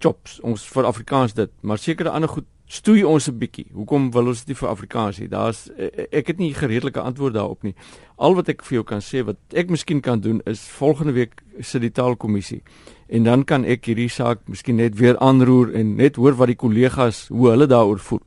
chops. 0.00 0.40
Ons 0.40 0.64
vir 0.64 0.84
Afrikaans 0.84 1.34
dit, 1.34 1.50
maar 1.60 1.78
sekere 1.78 2.10
ander 2.10 2.28
goed 2.28 2.46
stoei 2.68 3.04
ons 3.04 3.28
'n 3.28 3.38
bietjie. 3.38 3.66
Hoekom 3.72 4.10
wil 4.12 4.26
ons 4.28 4.44
dit 4.44 4.56
vir 4.56 4.68
Afrikaans 4.68 5.18
hê? 5.18 5.28
Daar's 5.28 5.68
uh, 5.68 6.06
ek 6.12 6.26
het 6.26 6.38
nie 6.38 6.54
gereedelike 6.54 7.00
antwoord 7.00 7.34
daarop 7.34 7.62
nie. 7.62 7.74
Al 8.16 8.34
wat 8.34 8.48
ek 8.48 8.62
vir 8.62 8.74
jou 8.74 8.84
kan 8.84 9.00
sê 9.00 9.24
wat 9.24 9.36
ek 9.52 9.70
miskien 9.70 10.00
kan 10.00 10.20
doen 10.20 10.40
is 10.46 10.60
volgende 10.60 11.12
week 11.12 11.42
sit 11.60 11.80
die 11.80 11.92
taalkommissie 11.92 12.62
en 13.08 13.24
dan 13.24 13.44
kan 13.44 13.64
ek 13.64 13.84
hierdie 13.84 14.08
saak 14.08 14.38
miskien 14.48 14.76
net 14.76 14.98
weer 14.98 15.18
aanroer 15.18 15.74
en 15.74 15.96
net 15.96 16.16
hoor 16.16 16.32
wat 16.36 16.46
die 16.46 16.56
kollegas 16.56 17.28
hoe 17.28 17.50
hulle 17.50 17.66
daaroor 17.66 17.98
voel 17.98 18.22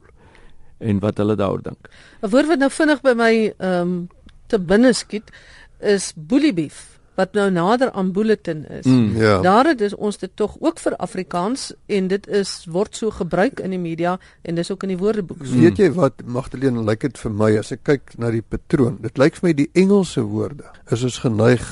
en 0.82 1.00
wat 1.00 1.18
hulle 1.18 1.36
daaroor 1.36 1.62
dink. 1.62 1.90
'n 2.24 2.30
Woord 2.30 2.48
wat 2.48 2.60
nou 2.60 2.70
vinnig 2.70 3.02
by 3.02 3.14
my 3.14 3.54
ehm 3.58 3.82
um, 3.82 4.10
te 4.52 4.60
binne 4.60 4.94
skiet 4.94 5.32
is 5.80 6.12
boelie 6.16 6.54
beef. 6.54 6.92
wat 7.20 7.36
nou 7.36 7.50
nader 7.52 7.92
aan 7.92 8.12
bulletin 8.16 8.64
is. 8.70 8.86
Mm. 8.86 9.18
Ja. 9.20 9.40
Daar 9.44 9.66
het 9.66 9.82
is 9.82 9.96
ons 9.96 10.18
dit 10.18 10.32
tog 10.36 10.56
ook 10.60 10.80
vir 10.80 10.96
Afrikaans 10.96 11.72
en 11.92 12.08
dit 12.08 12.28
is 12.28 12.54
word 12.72 12.96
so 12.96 13.12
gebruik 13.12 13.60
in 13.60 13.76
die 13.76 13.82
media 13.82 14.16
en 14.48 14.56
dis 14.56 14.72
ook 14.72 14.86
in 14.88 14.94
die 14.96 15.00
woordeboek. 15.02 15.44
So. 15.44 15.60
Weet 15.60 15.82
jy 15.82 15.92
wat 15.98 16.24
Magdalene 16.26 16.84
lyk 16.88 17.04
dit 17.10 17.20
vir 17.20 17.36
my 17.44 17.52
as 17.60 17.74
ek 17.76 17.84
kyk 17.90 18.16
na 18.22 18.32
die 18.32 18.42
patroon. 18.42 18.98
Dit 19.04 19.20
lyk 19.22 19.38
vir 19.40 19.50
my 19.50 19.54
die 19.60 19.70
Engelse 19.84 20.24
woorde 20.32 20.72
is 20.92 21.04
ons 21.04 21.20
geneig 21.26 21.68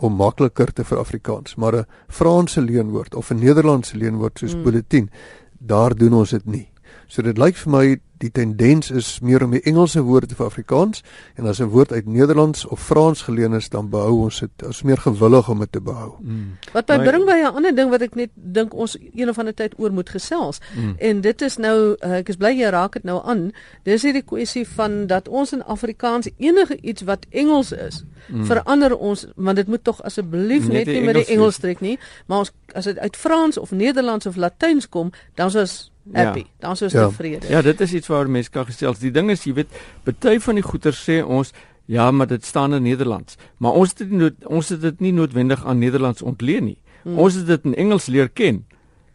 om 0.00 0.16
makliker 0.16 0.72
te 0.72 0.84
vir 0.88 0.98
Afrikaans, 0.98 1.58
maar 1.60 1.76
'n 1.76 1.86
Franse 2.08 2.60
leenwoord 2.60 3.14
of 3.14 3.30
'n 3.30 3.38
Nederlandse 3.38 3.96
leenwoord 3.96 4.38
soos 4.38 4.54
Mm. 4.54 4.58
mm. 4.58 4.64
bulletin, 4.64 5.10
daar 5.58 5.94
doen 5.94 6.14
ons 6.14 6.30
dit 6.30 6.46
nie. 6.46 6.69
So 7.10 7.26
dit 7.26 7.38
lyk 7.38 7.58
vir 7.58 7.72
my 7.74 7.84
die 8.20 8.28
tendens 8.30 8.90
is 8.92 9.06
meer 9.24 9.40
om 9.42 9.54
die 9.54 9.62
Engelse 9.66 10.02
woorde 10.04 10.36
vir 10.36 10.46
Afrikaans 10.46 11.00
en 11.40 11.46
as 11.48 11.60
'n 11.60 11.70
woord 11.72 11.92
uit 11.92 12.06
Nederlands 12.06 12.66
of 12.66 12.80
Frans 12.80 13.22
geleen 13.22 13.54
is, 13.54 13.68
dan 13.68 13.88
behou 13.88 14.22
ons 14.24 14.40
dit. 14.40 14.50
Ons 14.62 14.76
is 14.76 14.82
meer 14.82 14.98
gewillig 14.98 15.48
om 15.48 15.58
dit 15.58 15.72
te 15.72 15.80
behou. 15.80 16.12
Mm. 16.20 16.58
Wat 16.72 16.88
my 16.88 16.96
Maar- 16.96 17.06
bring 17.06 17.24
by 17.24 17.38
'n 17.40 17.54
ander 17.54 17.74
ding 17.74 17.90
wat 17.90 18.02
ek 18.02 18.14
net 18.14 18.30
dink 18.34 18.74
ons 18.74 18.96
een 19.14 19.28
of 19.28 19.38
ander 19.38 19.54
tyd 19.54 19.74
oor 19.78 19.92
moet 19.92 20.10
gesels. 20.10 20.60
Mm. 20.76 20.94
En 20.98 21.20
dit 21.20 21.42
is 21.42 21.56
nou 21.56 21.96
uh, 22.00 22.16
ek 22.16 22.28
is 22.28 22.36
bly 22.36 22.52
jy 22.60 22.68
raak 22.70 22.92
dit 22.92 23.04
nou 23.04 23.20
aan. 23.24 23.52
Dis 23.82 24.02
hierdie 24.02 24.24
kwessie 24.24 24.68
van 24.68 25.06
dat 25.06 25.28
ons 25.28 25.52
in 25.52 25.64
Afrikaans 25.64 26.28
enige 26.36 26.76
iets 26.80 27.02
wat 27.02 27.26
Engels 27.30 27.72
is, 27.72 28.04
mm. 28.28 28.44
verander 28.44 28.96
ons 28.96 29.26
want 29.36 29.56
dit 29.56 29.66
moet 29.66 29.84
tog 29.84 30.02
asseblief 30.02 30.68
Net 30.68 30.72
net 30.72 30.86
nie 30.86 31.00
met 31.00 31.14
die 31.14 31.24
Engels 31.24 31.28
Engels 31.28 31.56
trek 31.58 31.80
nie, 31.80 31.98
maar 32.26 32.38
ons 32.38 32.52
as 32.74 32.84
dit 32.84 32.98
uit 32.98 33.16
Frans 33.16 33.58
of 33.58 33.70
Nederlands 33.70 34.26
of 34.26 34.36
Latyns 34.36 34.88
kom, 34.88 35.10
dan 35.34 35.46
is 35.46 35.54
ons 35.54 35.90
happy. 36.12 36.38
Ja. 36.38 36.44
Dan 36.58 36.72
is 36.72 36.82
ons 36.82 36.92
Ja. 36.92 37.06
tevrede. 37.08 37.48
Ja, 37.48 37.62
dit 37.62 37.80
is 37.80 37.92
iets 37.94 38.06
waaroor 38.06 38.30
mense 38.30 38.50
kan 38.50 38.64
gesels. 38.66 38.98
Die 38.98 39.10
ding 39.10 39.30
is, 39.30 39.44
jy 39.44 39.52
weet, 39.54 39.68
party 40.02 40.38
van 40.38 40.54
die 40.54 40.62
goeder 40.64 40.92
sê 40.92 41.24
ons 41.26 41.52
ja, 41.86 42.10
maar 42.10 42.26
dit 42.26 42.44
staan 42.44 42.74
in 42.74 42.82
Nederlands. 42.82 43.36
Maar 43.58 43.72
ons 43.72 43.88
het 43.88 43.98
dit 43.98 44.10
nie 44.10 44.18
nood, 44.18 44.34
ons 44.46 44.68
het 44.68 44.80
dit 44.80 45.00
nie 45.00 45.12
noodwendig 45.12 45.64
aan 45.66 45.78
Nederlands 45.78 46.22
ontleen 46.22 46.64
nie. 46.64 46.78
Hmm. 47.02 47.18
Ons 47.18 47.34
het 47.34 47.46
dit 47.46 47.64
in 47.64 47.74
Engels 47.74 48.06
leer 48.06 48.28
ken. 48.28 48.66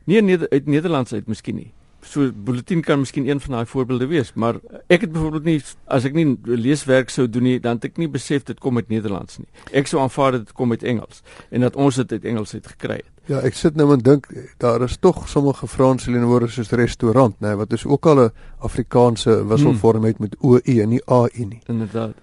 Nie 0.06 0.18
in 0.18 0.26
Neder 0.26 0.50
uit 0.50 0.66
Nederlands 0.66 1.14
uit 1.14 1.28
miskien 1.28 1.56
nie. 1.56 1.72
So 2.06 2.32
bulletin 2.32 2.82
kan 2.86 3.00
miskien 3.02 3.28
een 3.28 3.40
van 3.42 3.58
daai 3.58 3.66
voorbeelde 3.66 4.08
wees, 4.08 4.34
maar 4.34 4.60
ek 4.88 5.02
het 5.02 5.12
byvoorbeeld 5.12 5.44
nie 5.44 5.58
as 5.86 6.06
ek 6.06 6.14
nie 6.14 6.38
leeswerk 6.46 7.10
sou 7.10 7.26
doen 7.30 7.44
nie, 7.44 7.58
dan 7.60 7.80
het 7.80 7.90
ek 7.90 7.98
nie 7.98 8.10
besef 8.12 8.46
dit 8.46 8.60
kom 8.62 8.78
uit 8.78 8.90
Nederlands 8.94 9.40
nie. 9.42 9.48
Ek 9.74 9.90
sou 9.90 10.02
aanvaar 10.02 10.38
dit 10.38 10.54
kom 10.54 10.72
uit 10.72 10.84
Engels 10.84 11.24
en 11.50 11.66
dat 11.66 11.76
ons 11.76 11.96
dit 12.04 12.12
uit 12.12 12.26
Engels 12.26 12.54
uit 12.54 12.68
gekry 12.76 13.00
het. 13.02 13.12
Ja, 13.26 13.40
ek 13.42 13.58
sit 13.58 13.76
nou 13.76 13.90
en 13.96 14.04
dink 14.06 14.28
daar 14.62 14.84
is 14.86 15.00
tog 15.02 15.24
sommige 15.30 15.68
Franse 15.68 16.12
leenwoorde 16.14 16.52
soos 16.54 16.70
restaurant, 16.78 17.34
nê, 17.40 17.48
nee, 17.48 17.58
wat 17.58 17.74
is 17.74 17.86
ook 17.86 18.06
al 18.06 18.26
'n 18.26 18.32
Afrikaanse 18.60 19.48
wisselvorm 19.48 20.06
het 20.06 20.20
met 20.20 20.36
OE 20.42 20.82
en 20.82 20.90
nie 20.90 21.02
AE 21.06 21.46
nie. 21.46 21.62
Inderdaad. 21.66 22.14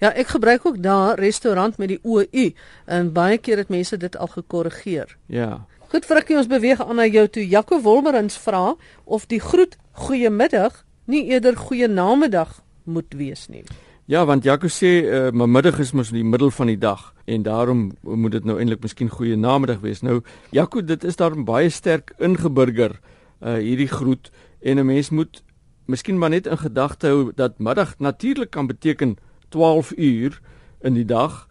Ja, 0.00 0.12
ek 0.12 0.26
gebruik 0.26 0.66
ook 0.66 0.82
daar 0.82 1.18
restaurant 1.18 1.78
met 1.78 1.88
die 1.88 1.98
OU 2.02 2.52
en 2.84 3.12
baie 3.12 3.38
keer 3.38 3.56
het 3.56 3.68
mense 3.68 3.96
dit 3.96 4.16
al 4.16 4.26
gekorrigeer. 4.26 5.16
Ja. 5.26 5.66
Goed 5.94 6.08
Frikkie, 6.10 6.34
ons 6.34 6.48
beweeg 6.50 6.80
aan 6.82 6.96
na 6.98 7.04
jou 7.06 7.22
toe. 7.30 7.42
Jaco 7.46 7.76
Wolmerins 7.78 8.34
vra 8.42 8.72
of 9.06 9.28
die 9.30 9.38
groet 9.38 9.76
goeiemiddag 9.94 10.80
nie 11.06 11.20
eerder 11.30 11.54
goeie 11.54 11.86
namiddag 11.86 12.56
moet 12.82 13.14
wees 13.14 13.44
nie. 13.46 13.62
Ja, 14.10 14.24
want 14.26 14.42
Jaco 14.42 14.66
sê 14.66 14.90
uh, 15.06 15.28
my 15.30 15.46
middag 15.46 15.78
is 15.78 15.92
mos 15.94 16.10
in 16.10 16.18
die 16.18 16.26
middel 16.26 16.50
van 16.50 16.72
die 16.72 16.80
dag 16.82 17.04
en 17.30 17.46
daarom 17.46 17.84
moet 18.02 18.34
dit 18.34 18.50
nou 18.50 18.58
eintlik 18.58 18.82
miskien 18.82 19.12
goeie 19.12 19.38
namiddag 19.38 19.84
wees. 19.86 20.02
Nou 20.02 20.24
Jaco, 20.50 20.82
dit 20.82 21.06
is 21.06 21.20
daarom 21.22 21.46
baie 21.46 21.70
sterk 21.70 22.10
ingeburger 22.18 22.98
uh 23.38 23.54
hierdie 23.62 23.92
groet 23.94 24.32
en 24.66 24.82
'n 24.82 24.86
mens 24.90 25.14
moet 25.14 25.44
miskien 25.86 26.18
maar 26.18 26.34
net 26.34 26.50
in 26.50 26.58
gedagte 26.58 27.06
hou 27.06 27.30
dat 27.36 27.62
middag 27.62 27.94
natuurlik 27.98 28.50
kan 28.50 28.66
beteken 28.66 29.14
12 29.54 29.94
uur 29.94 30.40
in 30.82 30.94
die 30.94 31.06
dag, 31.06 31.46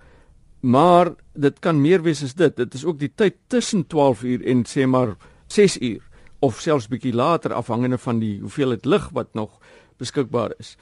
maar 0.63 1.11
dit 1.35 1.59
kan 1.59 1.81
meer 1.81 2.01
wees 2.01 2.23
as 2.23 2.37
dit. 2.39 2.55
Dit 2.55 2.73
is 2.73 2.85
ook 2.87 2.99
die 2.99 3.11
tyd 3.11 3.35
tussen 3.51 3.83
12 3.87 4.23
uur 4.23 4.45
en 4.47 4.63
sê 4.63 4.87
maar 4.87 5.15
6 5.51 5.77
uur 5.81 6.01
of 6.39 6.59
selfs 6.59 6.87
bietjie 6.87 7.13
later 7.13 7.53
afhangende 7.53 7.97
van 7.97 8.19
die 8.19 8.39
hoeveelheid 8.39 8.85
lig 8.85 9.09
wat 9.11 9.33
nog 9.33 9.59
beskikbaar 9.99 10.53
is. 10.59 10.75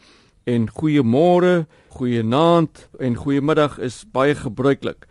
En 0.45 0.69
goeiemôre, 0.69 1.65
goeienaand 1.97 2.87
en 2.99 3.17
goeiemiddag 3.17 3.79
is 3.81 4.03
baie 4.13 4.35
gebruiklik. 4.37 5.05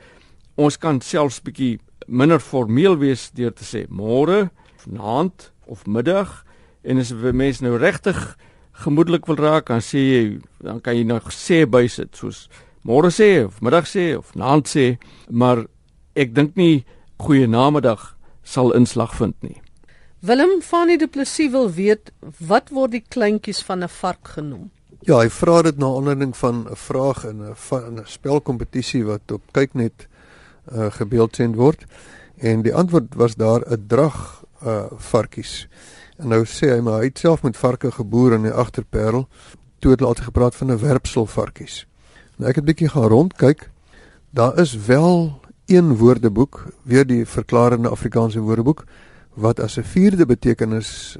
Ons 0.54 0.78
kan 0.78 1.00
selfs 1.02 1.42
bietjie 1.42 1.78
minder 2.06 2.42
formeel 2.42 2.98
wees 2.98 3.30
deur 3.34 3.54
te 3.54 3.66
sê 3.66 3.84
môre, 3.90 4.50
vanaand 4.86 5.50
of 5.66 5.86
middag 5.86 6.44
en 6.82 6.98
as 6.98 7.12
'n 7.12 7.36
mens 7.36 7.60
nou 7.60 7.76
regtig 7.76 8.36
gemoedelik 8.72 9.26
wil 9.26 9.36
raak, 9.36 9.66
dan 9.66 9.80
sê 9.80 9.98
jy 9.98 10.40
dan 10.62 10.80
kan 10.80 10.96
jy 10.96 11.04
nog 11.04 11.30
sê 11.32 11.66
bysit 11.66 12.16
soos 12.16 12.48
môre 12.82 13.10
sê 13.10 13.44
of 13.44 13.60
middag 13.60 13.86
sê 13.86 14.16
of 14.18 14.34
naand 14.34 14.68
sê, 14.68 14.98
maar 15.30 15.66
ek 16.14 16.34
dink 16.34 16.56
nie 16.56 16.84
goeie 17.20 17.46
namiddag 17.46 18.16
sal 18.42 18.72
inslag 18.72 19.14
vind 19.18 19.36
nie. 19.42 19.60
Willem 20.20 20.60
van 20.62 20.88
die 20.88 20.98
Du 21.00 21.06
Plessis 21.08 21.52
wil 21.52 21.70
weet 21.72 22.10
wat 22.44 22.68
word 22.76 22.92
die 22.92 23.04
kleintjies 23.04 23.62
van 23.64 23.82
'n 23.82 23.88
vark 23.88 24.36
genoem? 24.36 24.70
Ja, 25.08 25.20
hy 25.20 25.28
vra 25.28 25.62
dit 25.62 25.78
na 25.78 25.86
aanleiding 25.86 26.36
van 26.36 26.66
'n 26.68 26.76
vraag 26.76 27.24
in 27.24 27.42
'n 27.42 27.54
van 27.54 28.00
'n 28.00 28.06
spelkompetisie 28.06 29.04
wat 29.04 29.32
op 29.32 29.42
kyknet 29.52 30.08
uh, 30.72 30.90
gebeeldsend 30.90 31.56
word 31.56 31.86
en 32.36 32.62
die 32.62 32.74
antwoord 32.74 33.14
was 33.14 33.34
daar 33.34 33.60
'n 33.64 33.86
drag 33.86 34.44
uh 34.62 34.92
varkies. 34.96 35.68
En 36.18 36.28
nou 36.28 36.44
sê 36.44 36.68
hy 36.68 36.80
maar 36.80 37.00
hy 37.00 37.04
het 37.04 37.18
self 37.18 37.42
met 37.42 37.56
varke 37.56 37.90
geboer 37.90 38.32
in 38.32 38.42
die 38.42 38.52
agterperel. 38.52 39.28
Toe 39.78 39.90
het 39.90 40.00
hulle 40.00 40.12
altyd 40.12 40.24
gepraat 40.24 40.54
van 40.54 40.70
'n 40.70 40.78
werpsel 40.78 41.26
varkies. 41.26 41.86
Nou 42.40 42.48
ek 42.48 42.56
het 42.62 42.64
bietjie 42.64 42.88
gaan 42.88 43.10
rondkyk. 43.12 43.66
Daar 44.32 44.56
is 44.58 44.72
wel 44.86 45.40
een 45.68 45.96
woordeboek, 46.00 46.62
weer 46.88 47.04
die 47.04 47.26
verklarende 47.28 47.90
Afrikaanse 47.92 48.40
woordeboek 48.40 48.86
wat 49.36 49.60
as 49.60 49.76
'n 49.76 49.84
vierde 49.84 50.26
betekenis 50.26 51.18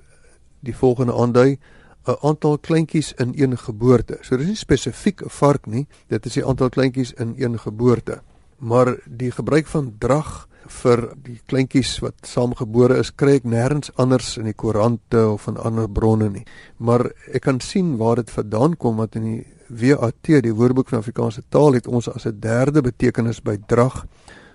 die 0.60 0.76
volgende 0.76 1.12
aandui 1.12 1.58
'n 2.06 2.16
aantal 2.20 2.58
kleintjies 2.58 3.12
in 3.12 3.32
een 3.36 3.58
geboorte. 3.58 4.18
So 4.20 4.36
dis 4.36 4.46
nie 4.46 4.56
spesifiek 4.56 5.22
'n 5.22 5.28
vark 5.28 5.66
nie, 5.66 5.86
dit 6.08 6.26
is 6.26 6.32
die 6.32 6.46
aantal 6.46 6.68
kleintjies 6.68 7.12
in 7.12 7.34
een 7.36 7.58
geboorte. 7.58 8.22
Maar 8.58 8.96
die 9.04 9.30
gebruik 9.30 9.66
van 9.66 9.94
drag 9.98 10.48
vir 10.66 11.12
die 11.22 11.40
kleintjies 11.46 11.98
wat 11.98 12.14
saamgebore 12.22 12.98
is, 12.98 13.14
kry 13.14 13.34
ek 13.34 13.44
nêrens 13.44 13.90
anders 13.94 14.36
in 14.36 14.44
die 14.44 14.54
koerante 14.54 15.28
of 15.28 15.46
in 15.46 15.56
ander 15.56 15.90
bronne 15.90 16.30
nie. 16.30 16.44
Maar 16.76 17.10
ek 17.32 17.42
kan 17.42 17.60
sien 17.60 17.96
waar 17.96 18.16
dit 18.16 18.30
vandaan 18.30 18.76
kom 18.76 18.96
want 18.96 19.14
in 19.14 19.22
die 19.22 19.46
WAT, 19.70 20.26
die 20.26 20.54
Woordeboek 20.54 20.88
van 20.88 20.98
Afrikaanse 20.98 21.42
Taal, 21.48 21.78
het 21.78 21.86
ons 21.86 22.08
as 22.08 22.26
'n 22.26 22.40
derde 22.40 22.82
betekenis 22.82 23.40
by 23.42 23.56
drag 23.66 24.06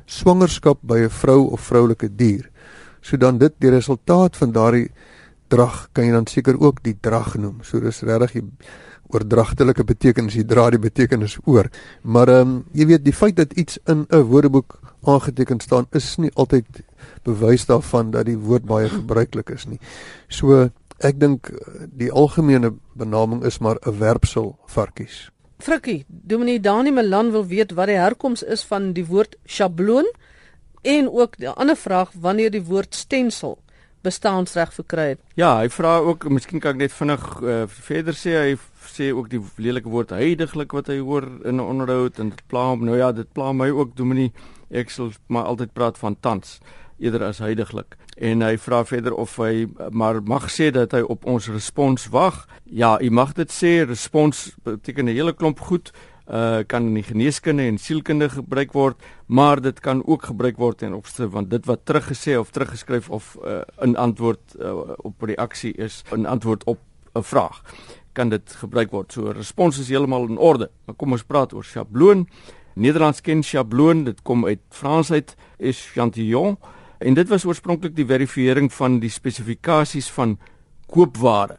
swangerskap 0.05 0.79
by 0.81 0.99
'n 0.99 1.09
vrou 1.09 1.51
of 1.51 1.61
vroulike 1.61 2.15
dier. 2.15 2.49
So 3.01 3.17
dan 3.17 3.37
dit 3.37 3.53
die 3.59 3.69
resultaat 3.69 4.37
van 4.37 4.51
daardie 4.51 4.91
drag 5.47 5.89
kan 5.91 6.05
jy 6.05 6.11
dan 6.11 6.27
seker 6.27 6.59
ook 6.59 6.83
die 6.83 6.97
drag 7.01 7.35
noem. 7.37 7.59
So 7.61 7.79
dis 7.79 8.01
regtig 8.01 8.31
die 8.31 8.43
oordragtelike 9.13 9.83
betekenis, 9.83 10.33
jy 10.33 10.43
dra 10.43 10.69
die 10.69 10.81
betekenis 10.81 11.37
oor. 11.45 11.69
Maar 12.01 12.27
ehm 12.27 12.47
um, 12.47 12.63
jy 12.73 12.85
weet 12.85 13.05
die 13.05 13.13
feit 13.13 13.35
dat 13.35 13.53
iets 13.53 13.77
in 13.85 14.05
'n 14.09 14.21
woordeboek 14.21 14.79
aangeteken 15.03 15.59
staan 15.59 15.85
is 15.91 16.17
nie 16.17 16.31
altyd 16.33 16.65
bewys 17.23 17.65
daarvan 17.65 18.11
dat 18.11 18.25
die 18.25 18.37
woord 18.37 18.65
baie 18.65 18.89
gebruiklik 18.89 19.49
is 19.49 19.65
nie. 19.65 19.79
So 20.27 20.69
ek 20.99 21.19
dink 21.19 21.49
eh, 21.49 21.87
die 21.87 22.11
algemene 22.11 22.73
benaming 22.95 23.43
is 23.43 23.59
maar 23.59 23.77
'n 23.85 23.99
werpsel 23.99 24.57
varkies. 24.65 25.29
Frikkie, 25.59 26.05
Dominee 26.07 26.59
Dani 26.59 26.91
Melan 26.91 27.31
wil 27.31 27.45
weet 27.47 27.71
wat 27.71 27.87
die 27.87 27.97
herkoms 27.97 28.43
is 28.43 28.63
van 28.63 28.93
die 28.93 29.05
woord 29.05 29.35
sjabloon 29.45 30.05
en 30.83 31.09
ook 31.09 31.37
'n 31.39 31.55
ander 31.55 31.75
vraag 31.75 32.11
wanneer 32.13 32.51
die 32.51 32.63
woord 32.63 32.95
stensel 32.95 33.57
bestaansreg 34.05 34.73
verkry 34.73 35.07
het. 35.15 35.19
Ja, 35.35 35.57
hy 35.57 35.69
vra 35.69 35.97
ook, 35.97 36.29
miskien 36.29 36.59
kan 36.59 36.75
ek 36.75 36.77
net 36.77 36.93
vinnig 36.93 37.23
uh, 37.41 37.63
verder 37.67 38.13
sê 38.13 38.35
hy 38.37 38.57
sê 38.85 39.11
ook 39.11 39.29
die 39.29 39.41
lelike 39.57 39.89
woord 39.89 40.09
heidiglik 40.09 40.71
wat 40.71 40.87
hy 40.87 40.99
hoor 40.99 41.25
in 41.43 41.55
'n 41.55 41.59
onderhoud 41.65 42.19
en 42.19 42.29
dit 42.29 42.43
pla 42.47 42.69
hom. 42.69 42.85
Nou 42.85 42.97
ja, 42.97 43.11
dit 43.11 43.33
pla 43.33 43.51
my 43.51 43.69
ook, 43.69 43.95
Dominee. 43.95 44.31
Ek 44.69 44.89
sal 44.89 45.11
maar 45.27 45.43
altyd 45.43 45.73
praat 45.73 45.97
van 45.97 46.17
tans 46.19 46.59
eerder 46.99 47.23
as 47.23 47.39
heidiglik. 47.43 47.95
En 48.17 48.41
hy 48.41 48.55
vra 48.57 48.83
verder 48.85 49.13
of 49.13 49.35
hy 49.37 49.67
maar 49.91 50.21
mag 50.23 50.49
sê 50.51 50.71
dat 50.71 50.91
hy 50.95 51.01
op 51.01 51.25
ons 51.25 51.47
respons 51.51 52.07
wag. 52.13 52.45
Ja, 52.63 52.95
u 53.01 53.09
mag 53.09 53.33
dit 53.33 53.51
sê, 53.51 53.83
respons 53.87 54.55
beteken 54.63 55.05
'n 55.05 55.15
hele 55.15 55.33
klomp 55.33 55.59
goed 55.59 55.91
uh 56.25 56.63
kan 56.65 56.87
in 56.87 56.93
die 56.93 57.03
geneeskunde 57.03 57.63
en 57.63 57.77
sielkunde 57.77 58.29
gebruik 58.29 58.71
word, 58.73 58.97
maar 59.27 59.61
dit 59.61 59.79
kan 59.79 60.01
ook 60.05 60.23
gebruik 60.23 60.57
word 60.57 60.77
ten 60.77 60.93
opsigte 60.93 61.29
van 61.29 61.45
dit 61.49 61.65
wat 61.65 61.85
teruggesê 61.85 62.37
of 62.39 62.49
teruggeskryf 62.49 63.09
of 63.09 63.37
uh, 63.45 63.61
in 63.81 63.95
antwoord 63.95 64.55
uh, 64.59 64.73
op 64.97 65.21
reaksie 65.21 65.73
is, 65.73 66.03
in 66.11 66.25
antwoord 66.25 66.63
op 66.63 66.79
'n 67.13 67.21
vraag 67.21 67.61
kan 68.13 68.29
dit 68.29 68.55
gebruik 68.61 68.91
word. 68.91 69.11
So 69.11 69.31
respons 69.35 69.79
is 69.79 69.89
heeltemal 69.89 70.27
in 70.27 70.37
orde. 70.37 70.69
Maar 70.85 70.95
kom 70.95 71.11
ons 71.11 71.23
praat 71.23 71.53
oor 71.53 71.63
sjabloon. 71.63 72.27
Nederlands 72.73 73.21
ken 73.21 73.43
sjabloon, 73.43 74.03
dit 74.03 74.21
kom 74.21 74.45
uit 74.45 74.59
Frans 74.69 75.11
uit 75.11 75.35
échantillon 75.59 76.57
en 76.99 77.13
dit 77.13 77.29
was 77.29 77.45
oorspronklik 77.45 77.95
die 77.95 78.05
verifisering 78.05 78.71
van 78.73 78.99
die 78.99 79.09
spesifikasies 79.09 80.09
van 80.15 80.37
koopware. 80.91 81.57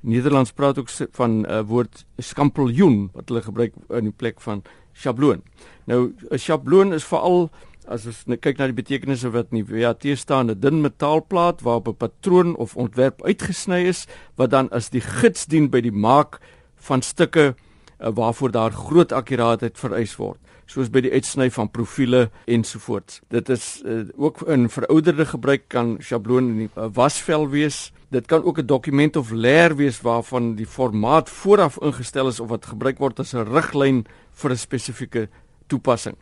Nederlands 0.00 0.52
praat 0.52 0.78
ook 0.78 0.90
van 1.12 1.30
'n 1.30 1.50
uh, 1.50 1.60
woord 1.60 2.04
skampeljoen 2.18 3.10
wat 3.12 3.28
hulle 3.28 3.42
gebruik 3.42 3.74
in 3.90 4.04
die 4.04 4.16
plek 4.16 4.40
van 4.40 4.62
sjabloon. 4.92 5.42
Nou 5.86 6.14
'n 6.30 6.38
sjabloon 6.38 6.92
is 6.92 7.04
veral 7.04 7.50
as 7.88 8.06
ons 8.06 8.26
nou 8.26 8.36
kyk 8.36 8.58
na 8.58 8.66
die 8.66 8.76
betekenisse 8.76 9.30
wat 9.30 9.48
in 9.50 9.64
die 9.64 9.80
WAT 9.80 10.04
staan, 10.14 10.50
'n 10.50 10.60
dun 10.60 10.80
metaalplaat 10.80 11.62
waarop 11.62 11.88
'n 11.88 11.96
patroon 11.96 12.56
of 12.56 12.76
ontwerp 12.76 13.22
uitgesny 13.22 13.88
is 13.88 14.06
wat 14.36 14.50
dan 14.50 14.68
as 14.70 14.90
die 14.90 15.00
gids 15.00 15.46
dien 15.46 15.70
by 15.70 15.80
die 15.80 15.92
maak 15.92 16.40
van 16.76 17.02
stukke 17.02 17.54
uh, 17.54 18.10
waarvoor 18.14 18.50
daar 18.50 18.72
groot 18.72 19.12
akkuraatheid 19.12 19.78
vereis 19.78 20.16
word 20.16 20.38
soos 20.68 20.90
by 20.92 21.00
die 21.04 21.12
uitsny 21.12 21.48
van 21.54 21.70
profile 21.72 22.28
ensovoorts. 22.46 23.22
Dit 23.32 23.48
is 23.48 23.80
uh, 23.84 24.02
ook 24.16 24.42
in 24.52 24.68
verouderde 24.68 25.24
gebruik 25.30 25.68
kan 25.72 25.96
sjabloon 26.04 26.48
in 26.48 26.58
'n 26.66 26.70
uh, 26.76 26.88
wasvel 26.92 27.48
wees. 27.48 27.92
Dit 28.10 28.26
kan 28.26 28.44
ook 28.44 28.58
'n 28.58 28.66
dokument 28.66 29.16
of 29.16 29.30
leer 29.30 29.76
wees 29.76 30.00
waarvan 30.00 30.54
die 30.54 30.66
formaat 30.66 31.30
vooraf 31.30 31.80
ingestel 31.80 32.28
is 32.28 32.40
of 32.40 32.48
wat 32.48 32.66
gebruik 32.66 32.98
word 32.98 33.20
as 33.20 33.34
'n 33.34 33.48
riglyn 33.48 34.06
vir 34.32 34.50
'n 34.50 34.56
spesifieke 34.56 35.28
toepassing. 35.66 36.16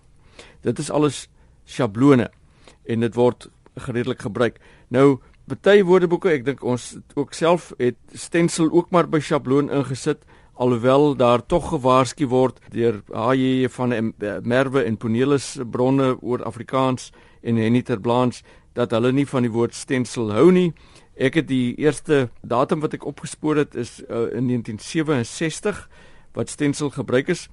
Dit 0.63 0.79
is 0.79 0.91
alles 0.91 1.29
sjablone 1.65 2.31
en 2.85 3.01
dit 3.01 3.15
word 3.15 3.51
gereedelik 3.75 4.23
gebruik. 4.23 4.61
Nou 4.89 5.19
baie 5.63 5.85
woordeboeke, 5.85 6.31
ek 6.31 6.45
dink 6.45 6.65
ons 6.65 6.97
ook 7.15 7.35
self 7.35 7.73
het 7.79 7.97
stensel 8.13 8.71
ook 8.71 8.91
maar 8.91 9.09
by 9.09 9.21
sjabloon 9.21 9.71
ingesit 9.71 10.19
alhoewel 10.57 11.15
daar 11.17 11.43
tog 11.47 11.69
gewaarsku 11.69 12.27
word 12.33 12.61
deur 12.73 13.03
HJ 13.13 13.69
van 13.77 14.13
Merwe 14.43 14.85
en 14.85 14.97
Ponelis 14.97 15.57
bronne 15.71 16.17
oor 16.21 16.45
Afrikaans 16.45 17.11
en 17.43 17.57
Henny 17.61 17.83
Terblanche 17.83 18.43
dat 18.77 18.91
hulle 18.91 19.13
nie 19.13 19.27
van 19.29 19.45
die 19.45 19.53
woord 19.53 19.75
stensel 19.75 20.33
hou 20.33 20.51
nie. 20.53 20.71
Ek 21.17 21.39
het 21.41 21.49
die 21.49 21.77
eerste 21.81 22.29
datum 22.45 22.83
wat 22.85 22.97
ek 22.97 23.07
opgespoor 23.09 23.63
het 23.63 23.77
is 23.77 23.99
uh, 24.05 24.29
in 24.37 24.51
1967 24.53 25.87
wat 26.37 26.53
stensel 26.53 26.93
gebruik 26.93 27.33
is. 27.33 27.47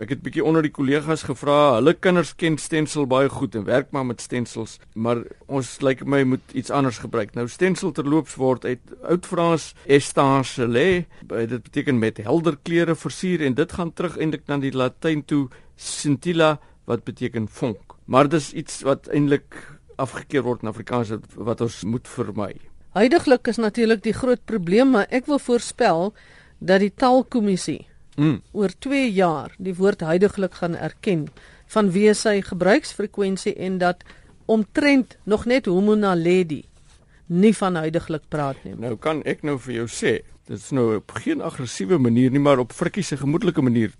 Ek 0.00 0.14
het 0.14 0.22
bietjie 0.24 0.44
onder 0.44 0.64
die 0.64 0.72
kollegas 0.72 1.26
gevra, 1.28 1.74
hulle 1.76 1.92
kinders 1.92 2.30
ken 2.40 2.54
stensel 2.56 3.04
baie 3.10 3.28
goed 3.28 3.58
en 3.58 3.66
werk 3.66 3.90
maar 3.92 4.06
met 4.08 4.22
stensels, 4.24 4.78
maar 4.96 5.20
ons 5.52 5.68
lyk 5.84 6.00
like 6.00 6.08
my 6.08 6.22
moet 6.24 6.54
iets 6.56 6.72
anders 6.72 7.02
gebruik. 7.02 7.34
Nou 7.36 7.44
stensel 7.50 7.92
terloops 7.92 8.38
word 8.40 8.64
uit 8.64 8.94
Oud-Frans 9.02 9.72
estancele, 9.84 11.04
dit 11.28 11.62
beteken 11.68 12.00
met 12.00 12.22
helder 12.24 12.56
kleure 12.64 12.96
versier 12.96 13.44
en 13.44 13.58
dit 13.58 13.76
gaan 13.76 13.92
terug 13.92 14.16
eintlik 14.16 14.48
na 14.48 14.58
die 14.62 14.72
Latyn 14.72 15.26
toe 15.28 15.44
scintilla 15.76 16.56
wat 16.88 17.04
beteken 17.04 17.50
vonk. 17.60 17.98
Maar 18.08 18.32
dis 18.32 18.52
iets 18.56 18.80
wat 18.88 19.12
eintlik 19.12 19.60
afgekeur 20.00 20.48
word 20.48 20.64
in 20.64 20.72
Afrikaans 20.72 21.12
wat 21.36 21.60
ons 21.60 21.82
moet 21.84 22.08
vermy. 22.08 22.54
Huidiglik 22.96 23.46
is 23.48 23.60
natuurlik 23.60 24.02
die 24.04 24.16
groot 24.16 24.40
probleem, 24.48 24.96
maar 24.96 25.06
ek 25.12 25.28
wil 25.28 25.40
voorspel 25.40 26.14
dat 26.60 26.80
die 26.80 26.92
taalkommissie 26.96 27.82
mm. 28.16 28.40
oor 28.52 28.72
2 28.78 29.12
jaar 29.12 29.54
die 29.58 29.74
woord 29.74 30.00
huidigelik 30.00 30.58
gaan 30.60 30.76
erken 30.76 31.28
vanweë 31.72 32.14
sy 32.18 32.40
gebruiksfrekwensie 32.44 33.54
en 33.54 33.78
dat 33.78 34.04
omtrent 34.46 35.16
nog 35.24 35.46
net 35.46 35.66
homo 35.66 35.94
naledi 35.94 36.62
nie 37.26 37.54
van 37.56 37.76
huidigelik 37.76 38.28
praat 38.28 38.60
nie. 38.64 38.74
Nou 38.78 38.96
kan 39.00 39.22
ek 39.28 39.42
nou 39.46 39.58
vir 39.62 39.74
jou 39.82 39.88
sê, 39.90 40.12
dit 40.50 40.58
is 40.58 40.70
nou 40.74 40.96
op 40.96 41.12
geen 41.22 41.42
aggressiewe 41.44 41.98
manier 42.02 42.32
nie, 42.34 42.40
maar 42.42 42.58
op 42.58 42.72
Frikkie 42.74 43.04
se 43.06 43.16
gemoedelike 43.16 43.62
manier. 43.62 43.92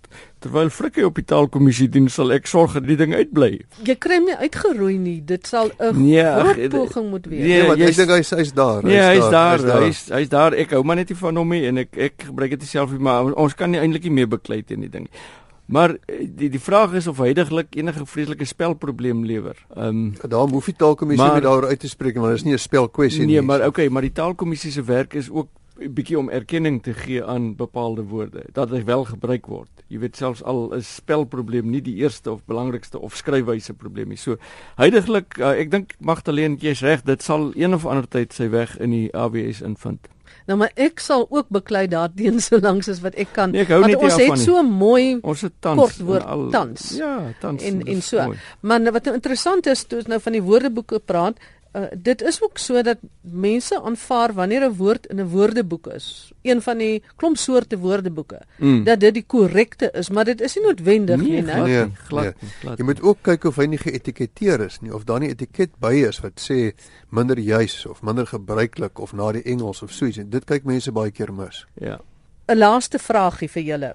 Terwyl 0.43 0.69
Frikkie 0.69 1.05
op 1.07 1.15
die 1.15 1.25
taalkommissie 1.25 1.87
dien, 1.89 2.09
sal 2.11 2.33
ek 2.35 2.49
sorg 2.51 2.75
dat 2.77 2.87
die 2.87 2.97
ding 2.99 3.15
uitbly. 3.15 3.51
Jy 3.87 3.95
kry 4.03 4.19
hom 4.19 4.27
nie 4.27 4.37
uitgeroei 4.41 4.97
nie. 4.99 5.19
Dit 5.25 5.47
sal 5.47 5.71
'n 5.79 6.03
nee, 6.03 6.23
groot 6.23 6.69
poging 6.69 7.09
moet 7.09 7.25
wees. 7.25 7.47
Nee, 7.47 7.67
want 7.67 7.79
ek 7.81 7.95
dink 7.95 8.09
hy's 8.09 8.29
hy's 8.29 8.53
daar. 8.53 8.83
Nee, 8.83 8.99
hy's 8.99 9.29
daar. 9.29 9.59
Hy's 9.83 10.09
hy's 10.09 10.29
daar. 10.29 10.53
Ek 10.53 10.71
hou 10.71 10.83
maar 10.83 10.95
net 10.95 11.09
nie 11.09 11.17
van 11.17 11.35
hom 11.35 11.49
nie 11.49 11.65
en 11.67 11.77
ek 11.77 11.97
ek 11.97 12.27
gebruik 12.27 12.59
dit 12.59 12.67
self 12.67 12.91
nie, 12.91 12.99
maar 12.99 13.33
ons 13.33 13.55
kan 13.55 13.71
nie 13.71 13.79
eintlik 13.79 14.03
nie 14.03 14.11
meer 14.11 14.27
beklei 14.27 14.63
teen 14.63 14.81
die 14.81 14.89
ding 14.89 15.07
nie. 15.09 15.19
Maar 15.65 15.95
eh, 16.05 16.27
die 16.35 16.49
die 16.49 16.59
vraag 16.59 16.93
is 16.93 17.07
of 17.07 17.17
heidaglik 17.17 17.75
enige 17.75 18.05
vreeslike 18.05 18.45
spelprobleem 18.45 19.25
lewer. 19.25 19.65
Ehm 19.75 19.87
um, 19.87 20.13
ja, 20.21 20.27
daar 20.27 20.47
hoef 20.47 20.65
die 20.65 20.75
taalkommissie 20.75 21.31
nie 21.31 21.41
daaroor 21.41 21.67
uit 21.67 21.79
te 21.79 21.89
spreek 21.89 22.15
want 22.15 22.27
dit 22.27 22.35
is 22.35 22.43
nie 22.43 22.53
'n 22.53 22.59
spelkwessie 22.59 23.19
nee, 23.19 23.27
nie. 23.27 23.35
Nee, 23.35 23.45
maar 23.45 23.67
okay, 23.67 23.87
maar 23.87 24.01
die 24.01 24.11
taalkommissie 24.11 24.71
se 24.71 24.83
werk 24.83 25.13
is 25.13 25.29
ook 25.29 25.47
'n 25.79 25.93
bietjie 25.93 26.17
om 26.17 26.29
erkenning 26.29 26.83
te 26.83 26.93
gee 26.93 27.23
aan 27.23 27.55
bepaalde 27.55 28.03
woorde 28.03 28.43
dat 28.51 28.69
dit 28.69 28.83
wel 28.83 29.03
gebruik 29.03 29.45
word. 29.45 29.69
Jy 29.87 29.99
weet 29.99 30.15
selfs 30.15 30.43
al 30.43 30.73
is 30.73 30.95
spelprobleem 30.95 31.69
nie 31.69 31.81
die 31.81 31.95
eerste 31.95 32.31
of 32.31 32.45
belangrikste 32.45 32.99
of 32.99 33.15
skryfwyse 33.15 33.73
probleem 33.73 34.07
nie. 34.07 34.17
So 34.17 34.37
heidaglik 34.75 35.37
uh, 35.39 35.59
ek 35.59 35.71
dink 35.71 35.95
Magdalene 35.99 36.55
jy's 36.55 36.81
reg, 36.81 37.01
dit 37.01 37.23
sal 37.23 37.51
een 37.55 37.73
of 37.73 37.85
ander 37.85 38.07
tyd 38.07 38.33
sy 38.33 38.49
weg 38.49 38.77
in 38.77 38.91
die 38.91 39.09
AWS 39.13 39.61
invind. 39.61 40.07
Nou 40.49 40.57
maar 40.59 40.71
ek 40.75 40.99
sal 40.99 41.25
ook 41.29 41.49
beklei 41.53 41.85
daarteen 41.87 42.41
so 42.45 42.59
lank 42.59 42.87
as 42.87 43.01
wat 43.03 43.15
ek 43.19 43.33
kan. 43.35 43.53
Nee, 43.55 43.65
ek 43.65 43.73
want 43.73 43.95
ons 43.95 44.19
het 44.19 44.43
so 44.43 44.63
mooi 44.63 45.19
ons 45.21 45.45
het 45.45 45.55
tans 45.63 45.79
kort 45.79 46.03
woord 46.03 46.25
al, 46.25 46.47
tans. 46.53 46.89
Ja, 46.99 47.15
tans. 47.41 47.63
En 47.63 47.81
en 47.87 48.01
so. 48.01 48.21
Mooi. 48.23 48.39
Maar 48.61 48.91
wat 48.91 49.09
nou 49.09 49.15
interessant 49.19 49.67
is, 49.71 49.85
toe 49.87 50.01
ons 50.03 50.11
nou 50.11 50.19
van 50.23 50.37
die 50.37 50.43
woordeboeke 50.43 50.99
praat, 50.99 51.39
uh, 51.73 51.83
dit 51.97 52.21
is 52.21 52.41
ook 52.41 52.57
so 52.57 52.81
dat 52.81 52.97
mense 53.21 53.81
aanvaar 53.81 54.33
wanneer 54.33 54.69
'n 54.69 54.75
woord 54.75 55.05
in 55.05 55.19
'n 55.19 55.27
woordeboek 55.29 55.87
is, 55.87 56.31
een 56.41 56.61
van 56.61 56.77
die 56.77 57.03
klomp 57.15 57.37
soorte 57.37 57.77
woordeboeke, 57.77 58.41
mm. 58.57 58.83
dat 58.83 58.99
dit 58.99 59.13
die 59.13 59.25
korrekte 59.27 59.91
is, 59.91 60.09
maar 60.09 60.25
dit 60.25 60.41
is 60.41 60.55
nie 60.55 60.65
noodwendig 60.65 61.17
nee, 61.17 61.29
nie, 61.29 61.41
né? 61.41 61.63
Nee, 61.63 61.91
glad, 62.07 62.23
nee. 62.23 62.51
glad. 62.59 62.77
Jy 62.77 62.83
moet 62.83 63.01
ook 63.01 63.17
kyk 63.21 63.43
of 63.43 63.55
hy 63.55 63.65
nie 63.65 63.77
geetiketeer 63.77 64.59
is 64.59 64.79
nie 64.79 64.93
of 64.93 65.03
daar 65.03 65.19
nie 65.19 65.29
etiket 65.29 65.69
by 65.79 65.93
is 66.07 66.19
wat 66.19 66.41
sê 66.51 66.71
minder 67.09 67.39
juis 67.39 67.85
of 67.85 68.01
minder 68.01 68.27
gebruiklik 68.27 68.99
of 68.99 69.13
na 69.13 69.31
die 69.31 69.43
Engels 69.43 69.81
of 69.81 69.91
so 69.91 70.05
iets. 70.05 70.19
Dit 70.25 70.45
kyk 70.45 70.63
mense 70.63 70.91
baie 70.91 71.11
keer 71.11 71.33
mis. 71.33 71.65
Ja. 71.73 71.99
'n 72.47 72.57
Laaste 72.57 72.99
vragie 72.99 73.47
vir 73.49 73.63
julle. 73.63 73.93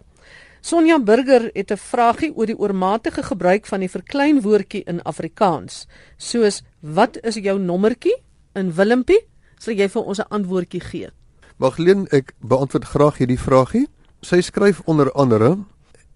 Sonja 0.61 0.99
Burger 0.99 1.51
het 1.55 1.71
'n 1.71 1.77
vragie 1.77 2.35
oor 2.35 2.47
die 2.47 2.59
oormatige 2.59 3.23
gebruik 3.23 3.67
van 3.67 3.81
die 3.81 3.91
verkleinwoordjie 3.91 4.83
in 4.85 5.03
Afrikaans. 5.03 5.87
Soos 6.17 6.63
wat 6.81 7.19
is 7.23 7.35
jou 7.35 7.59
nommertjie 7.59 8.23
in 8.55 8.75
Willempie? 8.75 9.27
Sal 9.59 9.75
jy 9.75 9.89
vir 9.89 10.03
ons 10.03 10.19
'n 10.19 10.29
antwoordjie 10.29 10.81
gee? 10.81 11.11
Magleen, 11.57 12.07
ek 12.11 12.33
beantwoord 12.41 12.85
graag 12.85 13.19
hierdie 13.19 13.39
vragie. 13.39 13.89
Sy 14.23 14.41
skryf 14.41 14.81
onder 14.87 15.13
andere: 15.13 15.59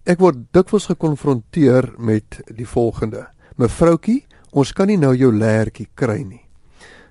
Ek 0.05 0.19
word 0.19 0.37
dikwels 0.53 0.87
gekonfronteer 0.87 1.95
met 1.99 2.41
die 2.47 2.67
volgende: 2.67 3.29
Mevroutjie, 3.57 4.25
ons 4.51 4.73
kan 4.73 4.87
nie 4.87 4.97
nou 4.97 5.17
jou 5.17 5.33
leertjie 5.33 5.89
kry 5.95 6.23
nie. 6.23 6.42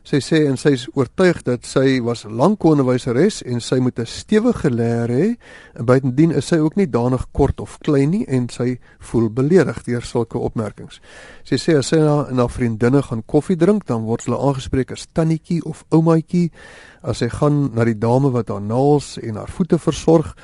Sy 0.02 0.18
sê 0.18 0.40
en 0.50 0.56
sy 0.58 0.72
is 0.74 0.88
oortuig 0.98 1.44
dat 1.46 1.68
sy 1.70 2.00
was 2.02 2.24
lank 2.26 2.64
onderwyseres 2.66 3.44
en 3.46 3.60
sy 3.62 3.78
moet 3.78 4.00
'n 4.00 4.06
stewige 4.10 4.70
leer 4.70 5.10
hê. 5.10 5.38
En 5.78 5.86
buitendien 5.86 6.32
is 6.32 6.48
sy 6.48 6.58
ook 6.58 6.76
nie 6.76 6.90
danig 6.90 7.28
kort 7.32 7.60
of 7.62 7.78
klein 7.80 8.10
nie 8.10 8.26
en 8.26 8.50
sy 8.50 8.80
voel 9.00 9.30
beledig 9.30 9.84
deur 9.84 10.02
sulke 10.02 10.38
opmerkings. 10.38 11.00
Sy 11.44 11.56
sê 11.56 11.78
as 11.78 11.88
sy 11.88 11.98
na 11.98 12.26
'n 12.32 12.50
vriendinne 12.50 13.02
gaan 13.04 13.24
koffie 13.26 13.56
drink, 13.56 13.86
dan 13.86 14.02
word 14.02 14.26
hulle 14.26 14.38
aangespreek 14.38 14.92
as 14.92 15.08
tannetjie 15.14 15.64
of 15.66 15.86
oumaatjie. 15.92 16.52
As 17.04 17.18
sy 17.18 17.30
gaan 17.30 17.70
na 17.76 17.84
die 17.84 17.98
dame 17.98 18.32
wat 18.32 18.50
haar 18.50 18.62
naels 18.62 19.18
en 19.18 19.36
haar 19.36 19.50
voete 19.50 19.78
versorg, 19.78 20.36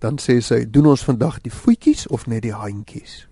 dan 0.00 0.18
sê 0.18 0.40
sy: 0.40 0.64
"Doen 0.64 0.86
ons 0.86 1.04
vandag 1.04 1.42
die 1.42 1.52
voetjies 1.52 2.06
of 2.06 2.26
net 2.26 2.42
die 2.42 2.54
handjies?" 2.54 3.31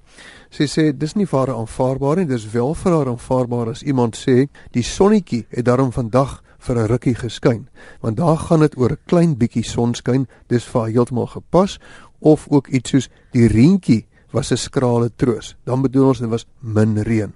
Sy 0.51 0.67
sê 0.67 0.85
dis 0.93 1.15
nie 1.15 1.29
vir 1.31 1.39
haar 1.39 1.53
aanvaarbaar 1.55 2.17
nie, 2.17 2.27
dis 2.27 2.49
wel 2.51 2.75
vir 2.75 2.93
haar 2.93 3.09
aanvaarbaar 3.13 3.69
as 3.71 3.83
iemand 3.87 4.17
sê 4.19 4.49
die 4.75 4.83
sonnetjie 4.83 5.45
het 5.55 5.69
daarom 5.69 5.93
vandag 5.95 6.43
vir 6.59 6.77
'n 6.77 6.89
rukkie 6.91 7.15
geskyn, 7.15 7.69
want 8.03 8.17
daar 8.17 8.37
gaan 8.37 8.61
dit 8.61 8.77
oor 8.77 8.93
'n 8.93 8.99
klein 9.07 9.37
bietjie 9.37 9.65
sonskyn, 9.65 10.27
dis 10.49 10.65
vir 10.65 10.81
haar 10.81 10.91
heeltemal 10.91 11.27
gepas 11.27 11.79
of 12.21 12.47
ook 12.51 12.69
iets 12.69 12.91
soos 12.91 13.09
die 13.33 13.47
reentjie 13.47 14.07
was 14.33 14.51
'n 14.53 14.57
skrale 14.57 15.11
troos. 15.17 15.57
Dan 15.65 15.83
bedoel 15.83 16.09
ons 16.09 16.19
dit 16.19 16.29
was 16.29 16.47
min 16.61 16.99
reën. 16.99 17.33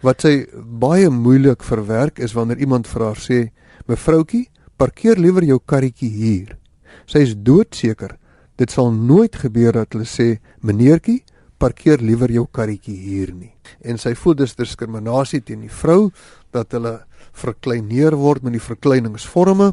Wat 0.00 0.20
sy 0.20 0.46
baie 0.78 1.10
moeilik 1.10 1.62
verwerk 1.62 2.18
is 2.18 2.32
wanneer 2.32 2.58
iemand 2.58 2.86
vir 2.86 3.02
haar 3.02 3.16
sê, 3.16 3.50
"Mevroutjie, 3.86 4.50
parkeer 4.76 5.16
liewer 5.16 5.44
jou 5.44 5.60
karretjie 5.66 6.10
hier." 6.10 6.58
Sy 7.06 7.18
is 7.18 7.34
doodseker 7.36 8.18
dit 8.56 8.70
sal 8.70 8.92
nooit 8.92 9.36
gebeur 9.36 9.72
dat 9.72 9.92
hulle 9.92 10.04
sê, 10.04 10.38
"Meneertjie, 10.60 11.24
parkeer 11.58 12.02
liewer 12.02 12.30
jou 12.32 12.46
karretjie 12.52 12.96
hier 12.96 13.32
nie. 13.34 13.52
En 13.80 13.98
sy 13.98 14.14
voel 14.18 14.36
dis 14.38 14.56
diskriminasie 14.58 15.40
teen 15.40 15.64
die 15.64 15.72
vrou 15.72 16.10
dat 16.54 16.74
hulle 16.76 17.00
verkleineer 17.34 18.16
word 18.18 18.44
met 18.44 18.56
die 18.56 18.62
verkleiningsforme. 18.62 19.72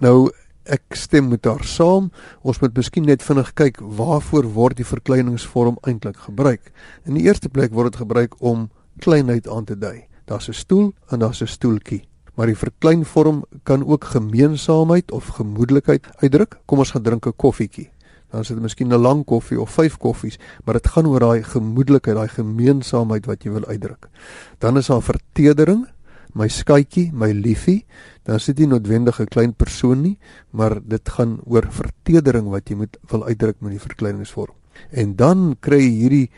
Nou 0.00 0.30
ek 0.62 0.94
stem 0.94 1.28
met 1.32 1.46
haar 1.48 1.64
saam. 1.66 2.10
Ons 2.46 2.60
moet 2.62 2.76
miskien 2.76 3.06
net 3.08 3.24
vinnig 3.26 3.50
kyk 3.58 3.80
waarvoor 3.82 4.46
word 4.54 4.78
die 4.78 4.86
verkleiningsvorm 4.86 5.80
eintlik 5.88 6.20
gebruik. 6.28 6.70
In 7.06 7.18
die 7.18 7.26
eerste 7.26 7.50
plek 7.50 7.74
word 7.74 7.92
dit 7.92 8.02
gebruik 8.04 8.38
om 8.40 8.68
kleinheid 9.02 9.48
aan 9.48 9.66
te 9.66 9.76
dui. 9.78 10.06
Daar's 10.26 10.48
'n 10.48 10.54
stoel 10.54 10.92
en 11.10 11.18
daar's 11.18 11.42
'n 11.42 11.46
stoeltjie. 11.46 12.06
Maar 12.34 12.46
die 12.46 12.56
verkleinvorm 12.56 13.44
kan 13.64 13.84
ook 13.86 14.04
gemeensaamheid 14.04 15.10
of 15.12 15.26
gemoedelikheid 15.26 16.06
uitdruk. 16.22 16.60
Kom 16.66 16.78
ons 16.78 16.90
gaan 16.90 17.02
drink 17.02 17.26
'n 17.26 17.36
koffietjie 17.36 17.90
dan 18.32 18.44
sit 18.44 18.56
jy 18.56 18.62
miskien 18.64 18.92
'n 18.92 19.00
lang 19.00 19.24
koffie 19.24 19.60
of 19.60 19.70
vyf 19.70 19.98
koffies, 19.98 20.38
maar 20.64 20.74
dit 20.74 20.86
gaan 20.86 21.06
oor 21.06 21.20
daai 21.20 21.42
gemoedelikheid, 21.42 22.16
daai 22.16 22.28
gemeensaamheid 22.28 23.26
wat 23.26 23.44
jy 23.44 23.50
wil 23.50 23.66
uitdruk. 23.66 24.08
Dan 24.58 24.76
is 24.76 24.86
daar 24.86 25.02
vertedering, 25.02 25.86
my 26.34 26.48
skatjie, 26.48 27.10
my 27.12 27.30
liefie, 27.32 27.84
dan 28.24 28.40
sit 28.40 28.58
jy 28.58 28.66
noodwendig 28.66 29.20
'n 29.20 29.26
klein 29.26 29.52
persoon 29.52 30.02
nie, 30.02 30.18
maar 30.50 30.80
dit 30.80 31.08
gaan 31.08 31.40
oor 31.44 31.66
vertedering 31.70 32.48
wat 32.48 32.68
jy 32.68 32.76
moet 32.76 32.96
wil 33.10 33.24
uitdruk 33.24 33.60
met 33.60 33.70
die 33.70 33.86
verkleiningsvorm. 33.88 34.54
En 34.90 35.16
dan 35.16 35.56
kry 35.60 35.78
jy 35.78 36.00
hierdie 36.00 36.30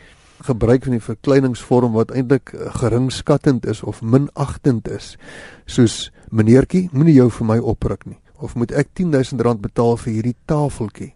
gebruik 0.43 0.83
van 0.83 0.91
die 0.91 1.01
verkleiningsvorm 1.01 1.93
wat 1.93 2.11
eintlik 2.11 2.51
geringskattend 2.53 3.65
is 3.65 3.83
of 3.83 4.01
minagtend 4.01 4.87
is. 4.87 5.17
Soos 5.65 6.11
meneertjie, 6.29 6.89
moenie 6.91 7.13
jou 7.13 7.29
vir 7.29 7.45
my 7.45 7.57
opruk 7.57 8.05
nie 8.05 8.19
of 8.35 8.55
moet 8.55 8.71
ek 8.75 8.91
10000 8.93 9.41
rand 9.41 9.61
betaal 9.63 9.97
vir 9.97 10.13
hierdie 10.17 10.35
tafeltjie. 10.49 11.13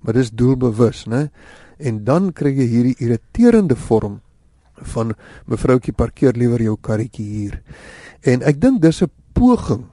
Maar 0.00 0.12
dis 0.12 0.30
doelbewus, 0.30 1.06
né? 1.06 1.30
En 1.78 2.04
dan 2.04 2.32
kry 2.32 2.52
jy 2.56 2.66
hierdie 2.66 2.98
irriterende 2.98 3.76
vorm 3.76 4.20
van 4.94 5.14
mevroutjie 5.46 5.92
parkeer 5.92 6.36
liewer 6.38 6.62
jou 6.62 6.76
karretjie 6.80 7.26
hier. 7.26 7.62
En 8.22 8.42
ek 8.42 8.60
dink 8.60 8.82
dis 8.82 9.02
'n 9.02 9.10
poging 9.32 9.86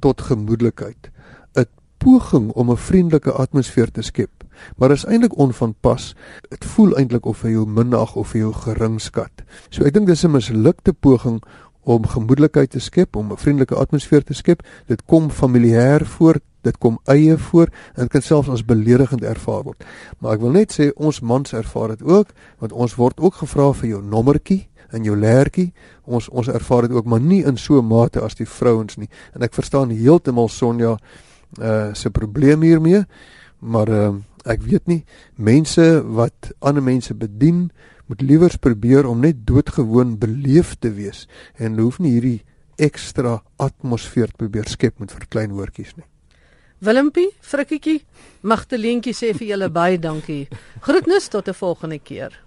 tot 0.00 0.20
gemoedelikheid, 0.20 1.10
'n 1.56 1.66
poging 1.98 2.50
om 2.52 2.70
'n 2.70 2.76
vriendelike 2.76 3.32
atmosfeer 3.32 3.90
te 3.90 4.02
skep. 4.02 4.30
Maar 4.76 4.90
is 4.90 5.04
eintlik 5.04 5.38
onvanpas. 5.38 6.14
Dit 6.48 6.64
voel 6.64 6.96
eintlik 6.96 7.26
of 7.26 7.42
hy 7.42 7.50
jou 7.50 7.66
minag 7.66 8.16
of 8.16 8.32
hy 8.32 8.38
jou 8.38 8.52
geringskat. 8.52 9.44
So 9.70 9.84
ek 9.84 9.94
dink 9.94 10.06
dis 10.06 10.24
'n 10.24 10.30
mislukte 10.30 10.92
poging 10.92 11.42
om 11.84 12.06
gemoedelikheid 12.06 12.70
te 12.70 12.80
skep, 12.80 13.16
om 13.16 13.32
'n 13.32 13.36
vriendelike 13.36 13.74
atmosfeer 13.74 14.24
te 14.24 14.34
skep. 14.34 14.62
Dit 14.86 15.04
kom 15.04 15.30
familiêr 15.30 16.06
voor, 16.06 16.40
dit 16.64 16.78
kom 16.82 16.98
eie 17.10 17.36
voor 17.48 17.70
en 17.94 18.06
dit 18.06 18.12
kan 18.12 18.24
selfs 18.24 18.50
as 18.52 18.64
beledigend 18.66 19.24
ervaar 19.24 19.62
word. 19.66 19.84
Maar 20.18 20.38
ek 20.38 20.44
wil 20.44 20.54
net 20.56 20.74
sê 20.74 20.90
ons 20.96 21.20
mans 21.20 21.52
ervaar 21.52 21.94
dit 21.94 22.02
ook, 22.02 22.32
want 22.62 22.72
ons 22.72 22.96
word 23.00 23.20
ook 23.20 23.42
gevra 23.42 23.70
vir 23.80 23.94
jou 23.94 24.02
nommertjie 24.02 24.64
en 24.94 25.06
jou 25.06 25.16
lertjie. 25.18 25.72
Ons 26.04 26.28
ons 26.28 26.48
ervaar 26.48 26.88
dit 26.88 26.96
ook, 26.96 27.08
maar 27.08 27.22
nie 27.22 27.42
in 27.46 27.58
so 27.60 27.82
mate 27.82 28.22
as 28.22 28.38
die 28.38 28.48
vrouens 28.48 28.98
nie. 29.00 29.10
En 29.34 29.44
ek 29.46 29.56
verstaan 29.56 29.94
heeltemal 29.94 30.50
Sonja 30.52 30.96
uh 31.60 31.94
se 31.94 32.10
probleem 32.10 32.62
hiermee, 32.66 33.04
maar 33.60 33.88
uh 33.88 34.14
ek 34.44 34.60
weet 34.62 34.88
nie 34.90 35.02
mense 35.40 35.82
wat 36.04 36.52
ander 36.60 36.84
mense 36.84 37.14
bedien 37.16 37.70
moet 38.12 38.20
liewers 38.20 38.58
probeer 38.60 39.06
om 39.08 39.22
net 39.24 39.46
doodgewoon 39.48 40.18
beleef 40.20 40.74
te 40.76 40.92
wees 40.92 41.24
en 41.56 41.78
hoef 41.80 41.98
nie 41.98 42.16
hierdie 42.18 42.40
ekstra 42.76 43.38
atmosfeer 43.56 44.32
te 44.32 44.42
probeer 44.44 44.68
skep 44.68 45.00
met 45.00 45.14
vir 45.14 45.30
klein 45.30 45.54
woordjies 45.56 45.94
nie. 45.96 46.08
Willempie, 46.84 47.30
frikkietjie, 47.40 48.02
Magdaleentjie 48.44 49.14
sê 49.16 49.30
vir 49.32 49.54
julle 49.54 49.70
baie 49.72 49.96
dankie. 49.96 50.50
Groetnis 50.84 51.30
tot 51.32 51.48
'n 51.48 51.56
volgende 51.56 51.98
keer. 51.98 52.44